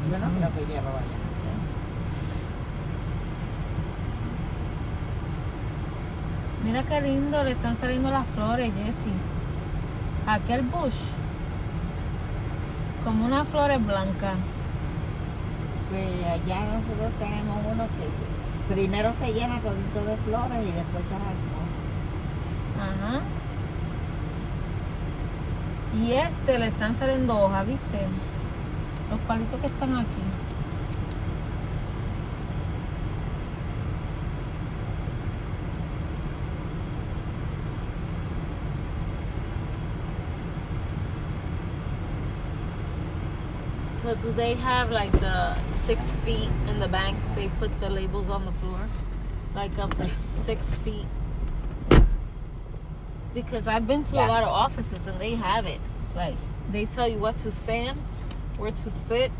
Yo 0.09 0.19
no 0.19 0.27
creo 0.29 0.51
que 0.55 0.65
vaya 0.65 0.79
a 0.79 0.91
hacer. 0.91 1.11
Mira 6.65 6.83
qué 6.85 7.01
lindo, 7.01 7.43
le 7.43 7.53
están 7.53 7.77
saliendo 7.77 8.11
las 8.11 8.27
flores, 8.29 8.71
Jessie. 8.73 9.13
Aquel 10.29 10.63
bush. 10.63 11.11
Como 13.05 13.27
unas 13.27 13.49
flores 13.49 13.85
blancas. 13.85 14.37
Pues 15.91 16.25
allá 16.25 16.61
nosotros 16.67 17.13
tenemos 17.19 17.59
uno 17.73 17.85
que 17.85 18.75
primero 18.75 19.13
se 19.15 19.33
llena 19.33 19.59
todito 19.59 20.05
de 20.05 20.17
flores 20.19 20.59
y 20.63 20.73
después 20.73 21.03
se 21.09 21.15
raspa. 21.15 21.70
Ajá. 22.81 23.21
Y 26.03 26.13
este 26.13 26.59
le 26.59 26.69
están 26.69 26.97
saliendo 26.99 27.39
hojas, 27.39 27.67
¿viste? 27.67 28.07
Los 29.11 29.21
palitos 29.21 29.61
que 29.61 29.67
están 29.67 29.97
aquí. 29.97 30.23
So 44.03 44.15
do 44.15 44.33
they 44.33 44.55
have 44.55 44.91
like 44.91 45.13
the 45.21 45.55
six 45.77 46.17
feet 46.25 46.49
in 46.67 46.81
the 46.81 46.89
bank? 46.89 47.19
They 47.37 47.49
put 47.61 47.71
the 47.81 47.91
labels 47.91 48.31
on 48.31 48.47
the 48.47 48.53
floor, 48.53 48.89
like 49.55 49.79
of 49.79 49.97
the 49.99 50.09
six 50.09 50.77
feet. 50.77 51.07
Because 53.33 53.69
I've 53.69 53.87
been 53.87 54.05
to 54.05 54.17
a 54.17 54.27
lot 54.27 54.43
of 54.43 54.49
offices 54.49 55.07
and 55.07 55.21
they 55.21 55.37
have 55.37 55.67
it. 55.67 55.81
Like 56.15 56.37
they 56.73 56.85
tell 56.85 57.09
you 57.09 57.19
what 57.19 57.39
to 57.39 57.51
stand, 57.51 57.99
where 58.59 58.73
to 58.73 58.91
sit. 58.91 59.31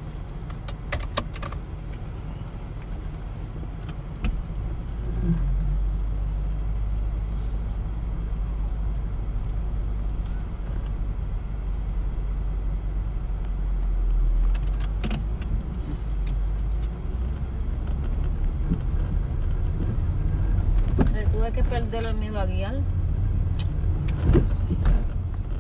Le 21.13 21.27
tuve 21.27 21.53
que 21.53 21.65
perder 21.65 22.07
el 22.07 22.15
miedo 22.15 22.39
a 22.41 22.47
guiar. 22.47 22.83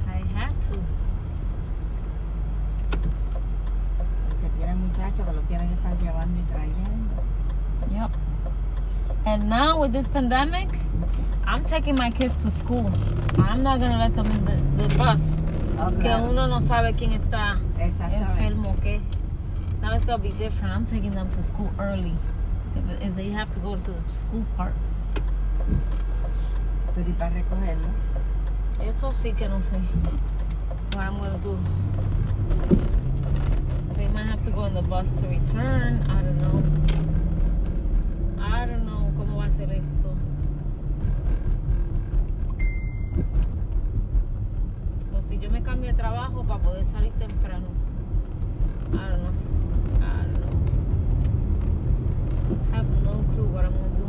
I 0.06 0.22
had 0.34 0.54
to. 0.62 0.74
Que 4.40 4.48
tiene 4.56 4.74
muchachos 4.76 5.26
que 5.26 5.32
lo 5.32 5.40
tienen 5.42 5.68
que 5.68 5.74
estar 5.74 5.98
llevando 5.98 6.38
y 6.38 6.44
trayendo. 6.52 7.22
Yep. 7.90 8.10
And 9.30 9.48
now 9.48 9.78
with 9.78 9.92
this 9.92 10.08
pandemic, 10.08 10.68
I'm 11.44 11.64
taking 11.64 11.94
my 11.94 12.10
kids 12.10 12.34
to 12.42 12.50
school. 12.50 12.90
I'm 13.38 13.62
not 13.62 13.78
gonna 13.78 13.96
let 13.96 14.16
them 14.16 14.26
in 14.26 14.44
the, 14.44 14.82
the 14.82 14.98
bus. 14.98 15.36
Oh, 15.78 15.88
Que 16.00 16.10
uno 16.10 16.48
no 16.48 16.58
sabe 16.58 16.94
quién 16.96 17.12
está 17.12 17.60
enfermo, 17.78 18.74
¿qué? 18.80 19.00
Now 19.80 19.94
it's 19.94 20.04
gonna 20.04 20.18
be 20.20 20.30
different. 20.30 20.74
I'm 20.74 20.84
taking 20.84 21.12
them 21.12 21.30
to 21.30 21.44
school 21.44 21.70
early. 21.78 22.12
If, 22.74 23.02
if 23.02 23.14
they 23.14 23.28
have 23.30 23.50
to 23.50 23.60
go 23.60 23.76
to 23.76 23.92
the 23.92 24.10
school 24.10 24.44
part. 24.56 24.74
Pero 26.96 27.06
y 27.06 27.12
para 27.12 27.30
recogerlo. 27.30 27.88
Esto 28.82 29.12
sí 29.12 29.32
que 29.36 29.48
no 29.48 29.60
sé. 29.60 29.76
What 30.96 31.04
I'm 31.04 31.20
gonna 31.20 31.38
do. 31.38 31.56
They 33.94 34.08
might 34.08 34.26
have 34.26 34.42
to 34.42 34.50
go 34.50 34.64
in 34.64 34.74
the 34.74 34.82
bus 34.82 35.12
to 35.20 35.28
return. 35.28 36.02
I 36.10 36.20
don't 36.20 36.40
know. 36.40 36.64
I 38.40 38.66
don't 38.66 38.84
know 38.84 39.12
cómo 39.20 39.36
va 39.36 39.44
a 39.44 39.50
ser 39.50 39.70
esto. 39.70 40.14
O 45.14 45.22
si 45.22 45.38
yo 45.38 45.50
me 45.50 45.62
cambio 45.62 45.90
de 45.90 45.94
trabajo 45.94 46.42
para 46.44 46.62
poder 46.62 46.84
salir 46.86 47.12
temprano. 47.12 47.66
I 48.92 49.08
don't 49.08 49.22
know. 49.22 49.32
I 50.00 50.24
don't 50.24 50.40
know. 50.40 50.56
I 52.72 52.76
have 52.76 53.02
no 53.02 53.22
clue 53.34 53.46
what 53.48 53.64
I'm 53.66 53.72
gonna 53.72 53.88
do. 53.90 54.00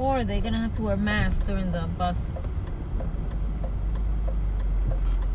Or 0.00 0.24
they're 0.24 0.40
gonna 0.40 0.58
have 0.58 0.72
to 0.76 0.82
wear 0.82 0.96
masks 0.96 1.46
during 1.46 1.72
the 1.72 1.86
bus. 1.98 2.38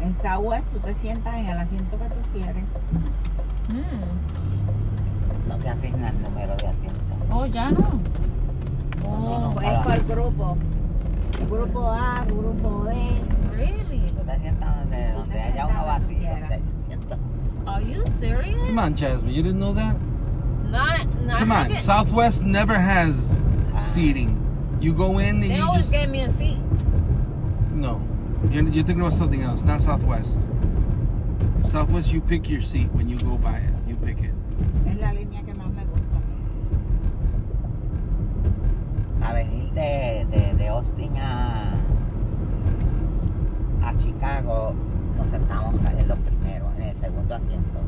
En 0.02 0.12
Southwest 0.14 0.68
tú 0.74 0.80
te 0.80 0.96
sientas 0.96 1.36
en 1.36 1.46
el 1.46 1.58
asiento 1.60 1.98
que 2.00 2.06
tú 2.10 2.22
quieres. 2.34 2.64
Mm. 3.70 5.48
No 5.48 5.58
te 5.60 5.70
asignan 5.70 6.20
número 6.24 6.56
de 6.58 6.68
asiento. 6.68 7.16
Oh, 7.32 7.46
ya 7.46 7.70
no. 7.70 8.02
Oh, 9.06 9.54
No, 9.54 9.62
Es 9.62 9.80
por 9.84 10.16
grupo. 10.16 10.58
Grupo 11.48 11.92
A, 11.92 12.24
grupo 12.26 12.84
B. 12.86 12.94
really? 13.56 14.10
Tú 14.10 14.24
te 14.26 14.40
sientas 14.40 14.76
donde, 14.80 15.12
donde 15.12 15.40
haya 15.42 15.68
uno 15.68 15.86
vacío. 15.86 16.30
Donde 16.30 16.46
haya 16.46 16.62
asiento. 16.84 17.18
Are 17.68 17.84
you 17.84 18.04
serious? 18.08 18.66
Come 18.68 18.80
on, 18.80 18.96
Jasmine. 18.96 19.34
You 19.34 19.44
didn't 19.44 19.60
know 19.60 19.74
that? 19.74 19.96
Not, 20.72 21.06
not 21.22 21.38
Come 21.38 21.52
on. 21.52 21.78
Southwest 21.78 22.42
never 22.44 22.80
has 22.80 23.38
seating. 23.80 24.42
You 24.86 24.94
go 24.94 25.18
in 25.18 25.42
and 25.42 25.50
They 25.50 25.58
you 25.58 25.64
always 25.64 25.90
just 25.90 25.94
gave 25.94 26.10
me 26.10 26.22
a 26.22 26.30
seat. 26.30 26.60
no. 27.74 28.00
You're, 28.52 28.66
you're 28.66 28.84
thinking 28.86 29.02
about 29.02 29.14
something 29.14 29.42
else. 29.42 29.64
Not 29.64 29.82
Southwest. 29.82 30.48
Southwest, 31.64 32.14
you 32.14 32.22
pick 32.22 32.48
your 32.48 32.62
seat 32.62 32.92
when 32.94 33.10
you 33.10 33.18
go 33.18 33.36
by 33.36 33.58
it. 33.58 33.74
You 33.88 33.96
pick 33.96 34.20
it. 34.20 34.32
Es 34.86 34.96
la 35.02 35.12
línea 35.12 35.42
que 35.44 35.56
más 35.56 35.74
me 35.74 35.86
gusta. 35.86 36.22
A 39.24 39.34
venir 39.34 39.72
de, 39.74 40.28
de, 40.30 40.54
de 40.54 40.68
Austin 40.68 41.18
a, 41.18 41.74
a 43.82 43.98
Chicago, 43.98 44.76
nos 45.18 45.30
sentamos 45.32 45.74
en 46.00 46.08
los 46.08 46.20
primeros, 46.20 46.70
en 46.78 46.84
el 46.84 46.96
segundo 46.96 47.34
asiento. 47.34 47.80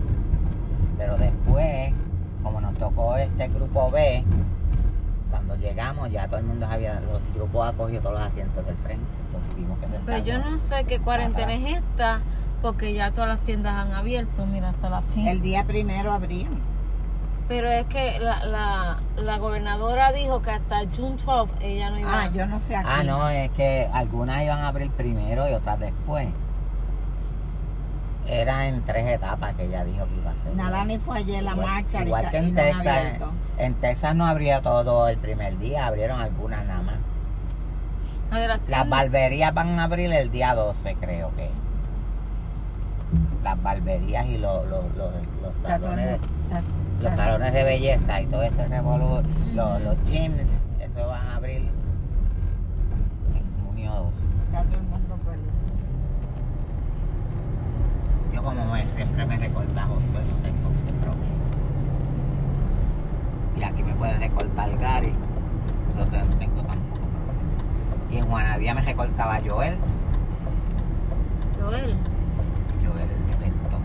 Pero 0.98 1.16
después, 1.20 1.94
como 2.42 2.60
nos 2.60 2.74
tocó 2.74 3.18
este 3.18 3.50
grupo 3.50 3.92
B, 3.92 4.24
llegamos 5.60 6.12
ya 6.12 6.28
todo 6.28 6.40
el 6.40 6.46
mundo 6.46 6.66
había, 6.70 7.00
los 7.00 7.22
grupos 7.34 7.68
ha 7.68 7.74
cogido 7.74 8.02
todos 8.02 8.20
los 8.20 8.24
asientos 8.24 8.66
del 8.66 8.76
frente. 8.78 9.06
so 9.32 9.56
tuvimos 9.56 9.78
que 9.80 9.88
Pero 9.88 10.04
Pues 10.06 10.26
yo 10.26 10.38
no 10.40 10.58
sé 10.60 10.84
qué 10.86 11.00
cuarentena 11.00 11.54
es 11.54 11.78
esta, 11.78 12.22
porque 12.62 12.94
ya 12.94 13.12
todas 13.12 13.30
las 13.30 13.40
tiendas 13.42 13.74
han 13.74 13.94
abierto, 13.94 14.46
mira, 14.46 14.70
hasta 14.70 14.90
la 14.90 15.02
Paint. 15.02 15.28
El 15.28 15.42
día 15.42 15.64
primero 15.66 16.12
abrían. 16.12 16.60
Pero 17.48 17.70
es 17.70 17.86
que 17.86 18.20
la, 18.20 18.46
la, 18.46 18.98
la 19.16 19.38
gobernadora 19.38 20.12
dijo 20.12 20.42
que 20.42 20.52
hasta 20.52 20.80
June 20.94 21.16
12 21.24 21.54
ella 21.62 21.90
no 21.92 22.00
iba 22.00 22.24
Ah, 22.24 22.28
yo 22.28 22.46
no 22.46 22.60
sé 22.62 22.76
aquí. 22.76 22.90
Ah, 22.92 23.04
no, 23.04 23.30
es 23.30 23.50
que 23.52 23.88
algunas 23.94 24.44
iban 24.44 24.60
a 24.60 24.68
abrir 24.68 24.92
primero 24.92 25.48
y 25.50 25.54
otras 25.54 25.80
después. 25.80 26.28
Era 28.30 28.68
en 28.68 28.82
tres 28.84 29.08
etapas 29.08 29.56
que 29.56 29.66
ella 29.66 29.86
dijo 29.86 30.06
que 30.06 30.16
iba 30.16 30.32
a 30.32 30.34
hacer. 30.34 30.56
Nalani 30.56 30.98
fue 31.00 31.20
ayer 31.20 31.44
la 31.44 31.52
igual, 31.52 31.68
marcha. 31.68 32.04
Igual 32.04 32.30
que 32.30 32.38
en 32.38 32.56
Texas. 32.56 33.04
En, 33.58 33.74
Texas 33.76 34.16
no 34.16 34.26
abría 34.26 34.62
todo 34.62 35.08
el 35.08 35.18
primer 35.18 35.58
día, 35.58 35.88
abrieron 35.88 36.20
algunas 36.20 36.66
nada 36.66 36.82
más. 36.82 36.96
Las 38.68 38.90
barberías 38.90 39.54
van 39.54 39.80
a 39.80 39.86
abrir 39.86 40.12
el 40.12 40.30
día 40.30 40.54
12, 40.54 40.96
creo 41.00 41.34
que. 41.36 41.50
Las 43.44 43.62
barberías 43.64 44.26
y 44.28 44.38
los, 44.38 44.68
los, 44.68 44.84
los, 44.98 45.14
salones, 45.64 46.06
de, 46.06 46.20
los 47.02 47.16
salones 47.16 47.54
de 47.54 47.64
belleza 47.64 48.22
y 48.22 48.26
todo 48.26 48.44
ese 48.44 48.68
revolú, 48.68 49.24
los, 49.54 49.82
los 49.82 49.96
gyms, 50.10 50.66
eso 50.80 51.08
van 51.08 51.28
a 51.28 51.36
abrir 51.38 51.62
en 53.34 53.66
junio 53.66 54.12
12. 54.52 54.97
Yo 58.38 58.44
como 58.44 58.66
me, 58.66 58.84
siempre 58.84 59.26
me 59.26 59.36
recorta 59.36 59.82
Josué, 59.88 60.22
no 60.24 60.36
tengo 60.44 60.70
ese 60.70 60.94
problema. 61.02 61.26
Y 63.58 63.64
aquí 63.64 63.82
me 63.82 63.96
puede 63.96 64.16
recortar 64.20 64.78
Gary, 64.78 65.12
no 65.98 66.06
tengo 66.06 66.62
tampoco 66.62 67.02
problema. 67.08 68.12
Y 68.12 68.18
en 68.18 68.26
Juanadía 68.28 68.76
me 68.76 68.82
recortaba 68.82 69.40
Joel, 69.44 69.76
Joel. 71.60 71.98
Joel 72.86 73.10
el 73.10 73.26
de 73.26 73.38
Delton, 73.44 73.82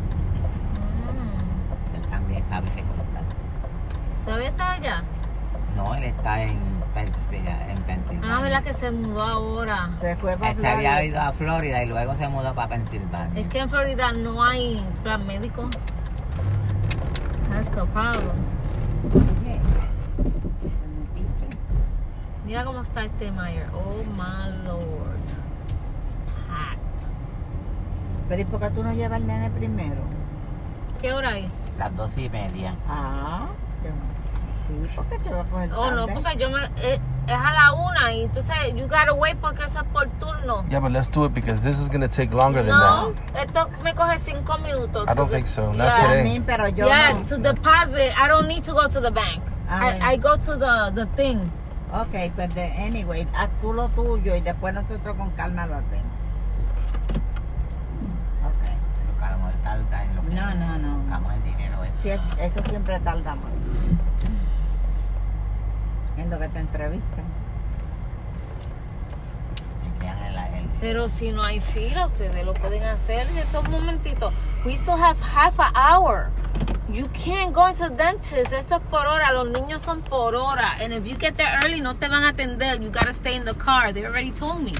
Mm. 0.76 1.96
él 1.96 2.03
también 2.11 2.44
sabe 2.50 2.66
recortar. 2.68 3.22
¿Todavía 4.26 4.48
está 4.48 4.72
allá? 4.72 5.03
No, 5.78 5.94
él 5.94 6.03
está 6.05 6.42
en 6.44 6.59
Pensilvania. 6.95 7.70
En 7.72 7.82
Pensilvania. 7.82 8.36
Ah, 8.36 8.40
¿verdad 8.43 8.62
que 8.62 8.74
se 8.74 8.90
mudó 8.90 9.22
ahora? 9.22 9.90
Se 9.97 10.16
fue 10.16 10.36
para 10.36 10.53
Él 10.53 10.57
se 10.59 10.66
había 10.68 11.05
ido 11.05 11.20
a 11.20 11.32
Florida 11.32 11.82
y 11.82 11.86
luego 11.86 12.14
se 12.16 12.28
mudó 12.28 12.55
para 12.55 12.68
Pensilvania. 12.68 13.40
Es 13.43 13.49
que 13.49 13.59
en 13.61 13.70
Florida 13.70 14.12
no 14.12 14.43
hay 14.43 14.86
plan 15.03 15.26
médico. 15.26 15.68
That's 17.51 17.70
the 17.70 17.84
problem. 17.86 18.36
Mira 22.47 22.64
cómo 22.64 22.80
está 22.80 23.05
este 23.05 23.30
Mayer. 23.32 23.66
Oh 23.72 24.03
my 24.05 24.64
lord. 24.66 25.18
It's 26.03 26.16
packed. 26.49 27.09
Pero 28.28 28.43
¿y 28.43 28.45
por 28.45 28.61
qué 28.61 28.70
tú 28.70 28.82
no 28.82 28.93
llevas 28.93 29.16
al 29.20 29.26
nene 29.26 29.51
primero? 29.51 30.03
¿Qué 31.01 31.12
hora 31.12 31.30
hay? 31.30 31.47
Las 31.78 31.95
dos 31.97 32.16
y 32.18 32.28
media. 32.28 32.74
Ah, 32.88 33.47
qué- 33.82 33.90
sí, 34.66 34.88
porque 34.94 35.18
te 35.18 35.30
va 35.30 35.40
a 35.40 35.44
coger 35.44 35.70
Oh, 35.74 35.90
no, 35.90 36.06
porque 36.06 36.36
yo 36.36 36.50
me. 36.50 36.64
eh, 36.76 37.00
es 37.26 37.32
a 37.32 37.52
la 37.52 37.72
una 37.72 38.12
y 38.12 38.22
entonces 38.24 38.54
you 38.74 38.82
gotta 38.88 39.12
wait 39.14 39.36
porque 39.38 39.64
eso 39.64 39.78
es 39.80 39.84
por 39.92 40.06
turno. 40.18 40.64
Yeah, 40.68 40.80
but 40.80 40.90
let's 40.90 41.08
do 41.10 41.24
it 41.26 41.32
because 41.34 41.62
this 41.62 41.78
is 41.78 41.88
gonna 41.88 42.08
take 42.08 42.32
longer 42.34 42.62
than 42.64 42.76
No, 42.76 43.12
that. 43.32 43.44
esto 43.46 43.68
me 43.84 43.92
coge 43.94 44.18
cinco 44.18 44.58
minutos. 44.58 45.06
I 45.08 45.14
don't 45.14 45.30
think 45.30 45.46
so. 45.46 45.72
Not 45.72 45.76
Yeah. 45.98 46.00
today. 46.08 46.24
Sí, 46.36 46.42
pero 46.44 46.68
yo 46.68 46.86
yes, 46.86 47.14
no. 47.20 47.26
to 47.28 47.36
deposit, 47.38 48.12
I 48.18 48.28
don't 48.28 48.48
need 48.48 48.64
to 48.64 48.72
go 48.72 48.88
to 48.88 49.00
the 49.00 49.10
bank. 49.10 49.42
Ah, 49.68 49.80
I. 50.00 50.14
I 50.14 50.16
go 50.18 50.36
to 50.36 50.56
the, 50.56 50.92
the 50.94 51.06
thing. 51.16 51.38
Ok, 51.92 52.32
pues 52.34 52.54
de, 52.54 52.72
anyway, 52.84 53.26
haz 53.34 53.48
tú 53.60 53.72
lo 53.72 53.88
tuyo 53.90 54.34
y 54.34 54.40
después 54.40 54.74
nosotros 54.74 55.14
con 55.16 55.30
calma 55.30 55.66
lo 55.66 55.76
hacemos. 55.76 56.12
Ok. 58.44 58.64
Lo 59.06 59.18
que 59.18 59.24
a 59.24 59.30
lo 59.30 59.36
mejor 59.38 59.52
tarda 59.62 60.04
en 60.04 60.16
lo 60.16 60.22
que 60.22 60.28
No, 60.34 60.54
no, 60.54 60.78
no. 60.78 60.96
buscamos 60.98 61.34
el 61.34 61.42
dinero. 61.44 61.84
Es 61.84 62.00
Sí, 62.00 62.10
es, 62.10 62.20
eso 62.40 62.62
siempre 62.68 62.98
tarda 63.00 63.34
más. 63.34 63.52
En 66.16 66.30
lo 66.30 66.38
que 66.38 66.48
te 66.48 66.58
entrevistan. 66.58 67.24
Pero 70.80 71.08
si 71.08 71.30
no 71.30 71.44
hay 71.44 71.60
fila, 71.60 72.06
ustedes 72.06 72.44
lo 72.44 72.54
pueden 72.54 72.82
hacer 72.82 73.28
en 73.28 73.38
esos 73.38 73.68
momentitos. 73.68 74.32
We 74.64 74.72
still 74.74 74.96
have 74.96 75.16
half 75.20 75.60
an 75.60 75.72
hour. 75.76 76.30
You 76.92 77.06
can't 77.14 77.52
go 77.54 77.68
into 77.68 77.88
the 77.88 77.94
dentist. 77.94 78.52
Eso 78.52 78.76
es 78.76 78.82
por 78.90 79.06
hora. 79.06 79.32
Los 79.32 79.48
niños 79.48 79.80
son 79.80 80.02
por 80.02 80.34
hora. 80.34 80.72
And 80.80 80.92
if 80.92 81.06
you 81.06 81.16
get 81.16 81.36
there 81.36 81.56
early, 81.62 81.80
no 81.80 81.94
te 81.94 82.08
van 82.08 82.24
a 82.24 82.32
atender. 82.32 82.82
You 82.82 82.90
gotta 82.90 83.12
stay 83.12 83.36
in 83.36 83.44
the 83.44 83.54
car. 83.54 83.92
They 83.92 84.04
already 84.04 84.32
told 84.32 84.60
me. 84.60 84.72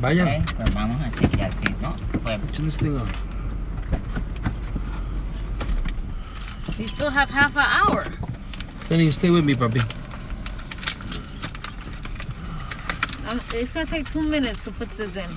Vayan. 0.00 0.28
Ok, 0.28 0.54
pues 0.56 0.74
vamos 0.74 0.96
a 1.02 1.10
chequear 1.10 1.50
que 1.60 1.70
no. 1.82 1.96
Pues 2.22 2.40
this 2.52 2.76
thing 2.76 2.96
off. 2.96 3.10
We 6.78 6.86
still 6.86 7.10
have 7.10 7.28
half 7.28 7.56
an 7.56 7.66
hour. 7.66 8.04
Jenny, 8.88 9.10
stay 9.10 9.30
with 9.30 9.44
me, 9.44 9.56
papi. 9.56 9.82
It's 13.54 13.72
gonna 13.72 13.86
take 13.86 14.10
two 14.10 14.22
minutes 14.22 14.64
to 14.64 14.70
put 14.70 14.88
this 14.96 15.16
in. 15.16 15.28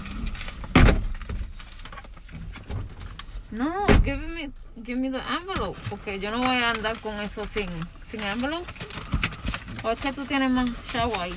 No, 3.51 3.85
give 4.05 4.21
me, 4.21 4.49
give 4.83 4.97
me 4.97 5.09
the 5.09 5.21
envelope, 5.29 5.77
porque 5.89 6.19
yo 6.19 6.31
no 6.31 6.39
voy 6.39 6.57
a 6.57 6.71
andar 6.71 6.95
con 7.01 7.13
eso 7.19 7.45
sin, 7.45 7.69
sin 8.09 8.21
envelope. 8.21 8.65
O 9.83 9.91
es 9.91 9.99
que 9.99 10.13
tú 10.13 10.25
tienes 10.25 10.49
más 10.51 10.69
chavo 10.91 11.19
ahí. 11.19 11.33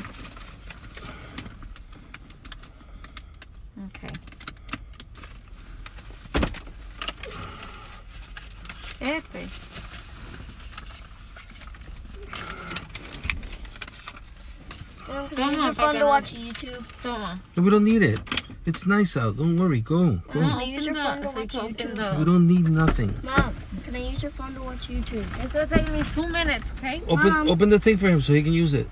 Watch 16.14 16.32
uh-huh. 16.32 16.46
YouTube? 16.46 17.02
Toma. 17.02 17.40
No, 17.56 17.62
we 17.62 17.70
don't 17.70 17.84
need 17.84 18.02
it. 18.02 18.20
It's 18.66 18.86
nice 18.86 19.16
out. 19.16 19.36
Don't 19.36 19.56
worry. 19.56 19.80
Go. 19.80 20.20
Go. 20.32 20.40
No, 20.40 20.58
I 20.58 20.62
use 20.62 20.86
your 20.86 20.94
phone 20.94 21.22
to 21.22 21.26
watch 21.28 21.54
YouTube? 21.54 22.18
We 22.18 22.24
don't 22.24 22.46
need 22.46 22.68
nothing. 22.68 23.18
Mom, 23.22 23.54
can 23.84 23.96
I 23.96 24.10
use 24.10 24.22
your 24.22 24.30
phone 24.30 24.54
to 24.54 24.62
watch 24.62 24.88
YouTube? 24.88 25.26
It's 25.42 25.52
gonna 25.52 25.66
take 25.66 25.90
me 25.90 26.02
two 26.14 26.28
minutes, 26.28 26.70
okay? 26.78 27.02
Open 27.08 27.32
Mom. 27.32 27.48
open 27.50 27.68
the 27.68 27.80
thing 27.80 27.96
for 27.96 28.08
him 28.08 28.20
so 28.20 28.32
he 28.32 28.42
can 28.42 28.52
use 28.52 28.74
it. 28.74 28.88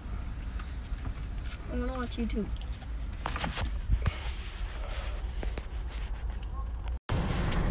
I'm 1.73 1.87
gonna 1.87 1.95
watch 1.95 2.17
YouTube. 2.17 2.47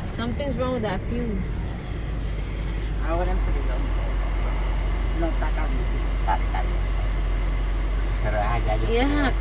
Something's 0.06 0.56
wrong 0.56 0.74
with 0.74 0.84
that 0.84 1.02
fuse. 1.02 1.52
Ahora 3.06 3.32
en 3.32 3.38
frío. 3.46 3.76
No 5.20 5.28
está 5.28 5.50
caliente. 5.52 6.02
está, 6.22 6.38
está 6.38 7.01
ya 8.92 9.34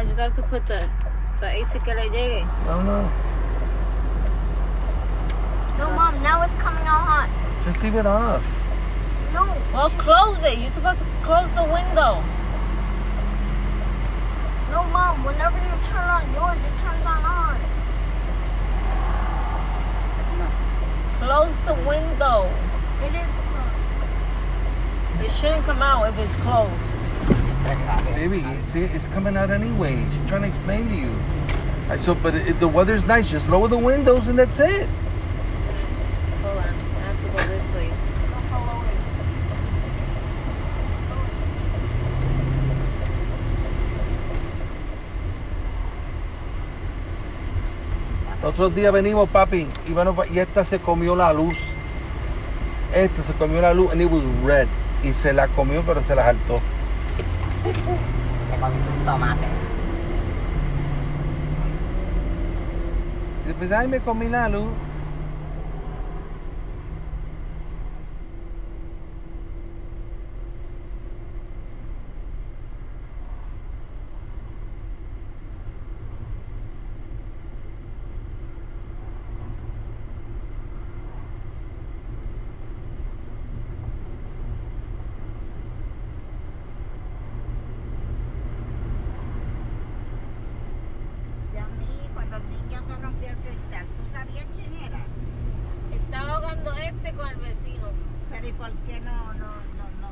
I 0.00 0.04
just 0.04 0.18
have 0.18 0.32
to 0.36 0.42
put 0.44 0.66
the, 0.66 0.88
the 1.40 1.46
AC 1.46 1.78
que 1.80 1.92
le 1.92 2.08
llegue. 2.08 2.46
No, 2.64 2.80
no. 2.80 3.02
No, 5.76 5.90
Mom, 5.90 6.22
now 6.22 6.42
it's 6.42 6.54
coming 6.54 6.86
out 6.86 7.04
hot. 7.04 7.28
Just 7.64 7.82
leave 7.82 7.96
it 7.96 8.06
off. 8.06 8.44
No. 9.34 9.44
Well, 9.74 9.90
close 9.90 10.42
it. 10.42 10.58
You're 10.58 10.70
supposed 10.70 11.00
to 11.00 11.06
close 11.22 11.50
the 11.50 11.64
window. 11.64 12.24
No, 14.70 14.84
Mom, 14.84 15.22
whenever 15.24 15.58
you 15.58 15.74
turn 15.84 16.08
on 16.08 16.32
yours, 16.32 16.58
it 16.64 16.78
turns 16.80 17.04
on 17.04 17.24
ours. 17.24 17.39
Close 21.20 21.56
the 21.66 21.74
window. 21.74 22.50
It 23.02 23.14
is 23.14 23.30
closed. 23.46 25.24
It 25.24 25.30
shouldn't 25.30 25.64
come 25.64 25.82
out 25.82 26.08
if 26.08 26.18
it's 26.18 26.36
closed. 26.36 26.72
Baby, 28.14 28.44
see, 28.62 28.84
it's 28.84 29.06
coming 29.06 29.36
out 29.36 29.50
anyway. 29.50 30.04
She's 30.12 30.28
trying 30.28 30.42
to 30.42 30.48
explain 30.48 30.88
to 30.88 30.94
you. 30.94 31.14
I 31.90 31.96
so, 31.96 32.14
but 32.14 32.34
if 32.34 32.58
the 32.58 32.68
weather's 32.68 33.04
nice, 33.04 33.30
just 33.30 33.48
lower 33.50 33.68
the 33.68 33.76
windows 33.76 34.28
and 34.28 34.38
that's 34.38 34.60
it. 34.60 34.88
Otros 48.60 48.74
días 48.74 48.92
venimos, 48.92 49.26
papi, 49.26 49.66
y, 49.88 49.92
bueno, 49.94 50.14
y 50.30 50.38
esta 50.38 50.64
se 50.64 50.80
comió 50.80 51.16
la 51.16 51.32
luz. 51.32 51.56
Esta 52.94 53.22
se 53.22 53.32
comió 53.32 53.62
la 53.62 53.72
luz 53.72 53.90
and 53.90 54.02
it 54.02 54.12
was 54.12 54.22
red. 54.44 54.68
Y 55.02 55.14
se 55.14 55.32
la 55.32 55.48
comió, 55.48 55.80
pero 55.80 56.02
se 56.02 56.14
la 56.14 56.24
saltó. 56.24 56.60
Te 57.64 58.60
comiste 58.60 58.90
un 58.98 59.04
tomate. 59.06 59.46
Y 63.44 63.48
después, 63.48 63.72
ay, 63.72 63.88
me 63.88 63.98
comí 64.00 64.28
la 64.28 64.50
luz. 64.50 64.68
El 93.30 93.36
cristal. 93.38 93.86
¿Tú 93.86 94.12
sabías 94.12 94.44
quién 94.56 94.82
era? 94.82 95.00
Estaba 95.92 96.34
ahogando 96.36 96.72
este 96.74 97.12
con 97.14 97.28
el 97.28 97.36
vecino. 97.36 97.88
Pero 98.30 98.48
¿y 98.48 98.52
por 98.52 98.70
qué 98.86 99.00
no, 99.00 99.32
no, 99.34 99.46
no, 99.46 99.84
no? 100.00 100.08
no? 100.08 100.10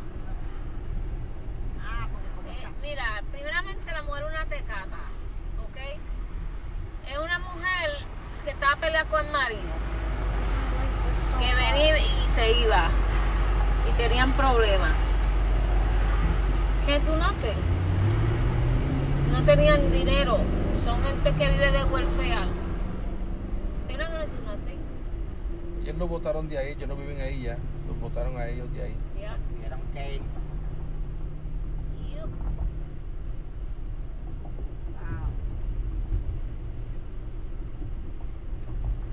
Ah, 1.82 2.08
porque 2.12 2.50
Eh, 2.50 2.56
está- 2.58 2.70
mira, 2.82 3.22
primeramente 3.30 3.92
la 3.92 4.02
mujer 4.02 4.24
es 4.24 4.30
una 4.30 4.44
tecata, 4.46 4.98
¿ok? 5.62 5.76
Es 7.10 7.18
una 7.18 7.38
mujer 7.38 7.90
que 8.44 8.50
estaba 8.50 8.76
peleando 8.76 9.10
con 9.10 9.24
el 9.26 9.32
marido, 9.32 9.70
que 11.38 11.54
venía 11.54 11.98
y 11.98 12.26
se 12.28 12.60
iba, 12.60 12.88
y 13.88 13.96
tenían 13.96 14.32
problemas. 14.32 14.92
¿Qué 16.86 17.00
tú 17.00 17.14
notes? 17.16 17.54
No 19.30 19.42
tenían 19.44 19.92
dinero, 19.92 20.38
son 20.84 21.02
gente 21.04 21.32
que 21.34 21.48
vive 21.50 21.70
de 21.70 21.84
welfare. 21.84 22.48
Pero 23.86 24.04
no 24.08 24.24
tú 24.24 24.42
notes. 24.46 24.74
Ellos 25.98 26.10
lo 26.10 26.16
votaron 26.16 26.48
de 26.48 26.56
ahí, 26.56 26.74
ellos 26.74 26.88
no 26.88 26.94
viven 26.94 27.20
ahí 27.20 27.42
ya. 27.42 27.58
Los 27.88 28.00
votaron 28.00 28.36
a 28.36 28.46
ellos 28.46 28.72
de 28.72 28.82
ahí. 28.84 28.94
Ya. 29.20 29.36
Tuvieron 29.50 29.80
que 29.92 30.14
ir. 30.14 30.20
Wow. 34.92 35.28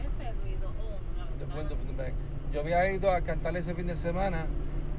Ese 0.06 0.32
ruido, 0.44 0.72
oh, 0.80 1.00
The 1.40 1.46
the 1.88 1.94
back. 1.98 2.14
Yo 2.54 2.60
había 2.60 2.92
ido 2.92 3.12
a 3.12 3.22
cantar 3.22 3.58
ese 3.58 3.74
fin 3.74 3.88
de 3.88 3.96
semana 3.96 4.46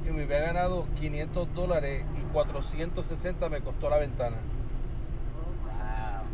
y 0.05 0.11
me 0.11 0.23
había 0.23 0.41
ganado 0.41 0.87
500 0.99 1.53
dólares 1.55 2.03
y 2.19 2.23
460 2.33 3.47
me 3.47 3.61
costó 3.61 3.89
la 3.89 3.97
ventana. 3.97 4.35
Wow. 5.63 6.25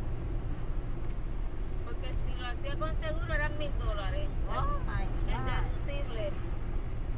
Porque 1.85 2.09
hacía 2.63 2.79
con 2.79 2.97
seguro 2.97 3.33
eran 3.33 3.57
mil 3.57 3.71
dólares. 3.77 4.27
Oh 4.49 4.79
El 5.27 5.45
deducible. 5.45 6.31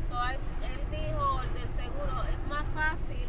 So, 0.09 0.23
él 0.25 0.81
dijo, 0.89 1.41
el 1.41 1.53
del 1.53 1.69
seguro, 1.69 2.23
es 2.23 2.49
más 2.49 2.65
fácil 2.73 3.25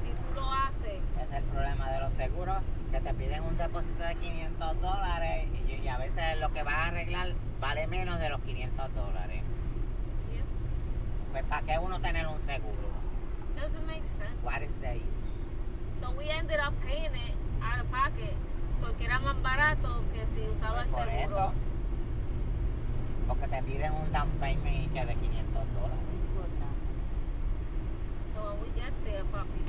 si 0.00 0.08
tú 0.08 0.34
lo 0.34 0.52
haces. 0.52 1.00
Es 1.20 1.34
el 1.34 1.44
problema 1.44 1.90
de 1.90 2.00
los 2.00 2.14
seguros, 2.14 2.56
que 2.92 3.00
te 3.00 3.14
piden 3.14 3.42
un 3.42 3.56
depósito 3.56 4.04
de 4.04 4.14
500 4.14 4.80
dólares 4.80 5.46
y, 5.68 5.72
y 5.72 5.88
a 5.88 5.98
veces 5.98 6.40
lo 6.40 6.52
que 6.52 6.62
vas 6.62 6.74
a 6.74 6.86
arreglar 6.86 7.32
vale 7.60 7.86
menos 7.86 8.20
de 8.20 8.30
los 8.30 8.40
500 8.40 8.94
dólares. 8.94 9.42
Pues 11.32 11.44
¿para 11.44 11.62
qué 11.66 11.78
uno 11.78 12.00
tener 12.00 12.26
un 12.26 12.40
seguro? 12.42 12.86
Doesn't 13.56 13.86
make 13.86 14.06
sense. 14.06 14.36
What 14.42 14.62
is 14.62 14.70
the 14.80 14.94
use? 14.94 16.00
So 16.00 16.10
we 16.12 16.28
ended 16.30 16.60
up 16.60 16.74
paying 16.82 17.14
it 17.14 17.36
out 17.62 17.80
of 17.80 17.90
pocket 17.90 18.36
porque 18.86 19.04
era 19.04 19.18
más 19.18 19.40
barato 19.42 20.02
que 20.12 20.24
si 20.34 20.48
usaba 20.48 20.82
el 20.82 20.88
Pues 20.88 21.04
por 21.04 21.12
seguro. 21.14 21.36
eso, 21.38 21.52
porque 23.28 23.48
te 23.48 23.62
piden 23.62 23.92
un 23.92 24.12
down 24.12 24.28
payment 24.40 24.92
que 24.92 25.04
de 25.04 25.14
500 25.14 25.54
dólares. 25.74 25.96
So 28.32 28.42
when 28.42 28.60
we 28.60 28.68
get 28.80 28.92
there, 29.04 29.24
papi. 29.32 29.62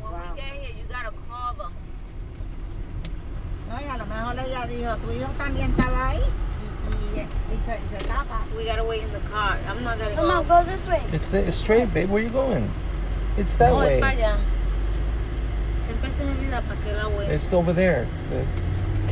When 0.00 0.12
Wow. 0.12 0.20
we 0.34 0.40
get 0.40 0.52
here, 0.60 0.70
you 0.78 0.84
gotta 0.88 1.12
call 1.28 1.54
them. 1.56 1.72
No, 3.68 3.80
y 3.80 3.84
a 3.88 3.96
lo 3.98 4.06
mejor 4.06 4.34
ella 4.38 4.66
dijo, 4.66 4.96
tu 4.96 5.12
hijo 5.12 5.30
también 5.38 5.70
estaba 5.70 6.08
ahí 6.08 6.18
y, 6.18 7.18
y, 7.18 7.20
y 7.22 7.60
se, 7.64 7.78
y 7.78 7.98
se 7.98 8.04
tapa. 8.08 8.40
We 8.56 8.64
gotta 8.64 8.82
wait 8.84 9.02
in 9.02 9.12
the 9.12 9.20
car. 9.30 9.58
I'm 9.68 9.84
not 9.84 9.98
gonna 9.98 10.16
go. 10.16 10.42
go 10.42 10.64
this 10.64 10.88
way. 10.88 11.02
It's, 11.12 11.28
the, 11.28 11.46
it's 11.46 11.56
straight, 11.56 11.92
babe. 11.94 12.10
Where 12.10 12.22
you 12.22 12.30
going? 12.30 12.68
It's 13.36 13.54
that 13.56 13.72
Oh, 13.72 13.80
es 13.82 13.92
way. 13.92 14.00
para 14.00 14.12
allá. 14.12 14.36
Siempre 15.90 16.12
se 16.12 16.24
me 16.24 16.30
olvida 16.30 16.62
para 16.62 16.80
qué 16.82 16.92
la. 16.92 17.34
It's 17.34 17.52
over 17.52 17.74
there. 17.74 18.06
It's 18.12 18.22
the 18.30 18.44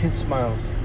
Kid 0.00 0.14
Smiles. 0.14 0.76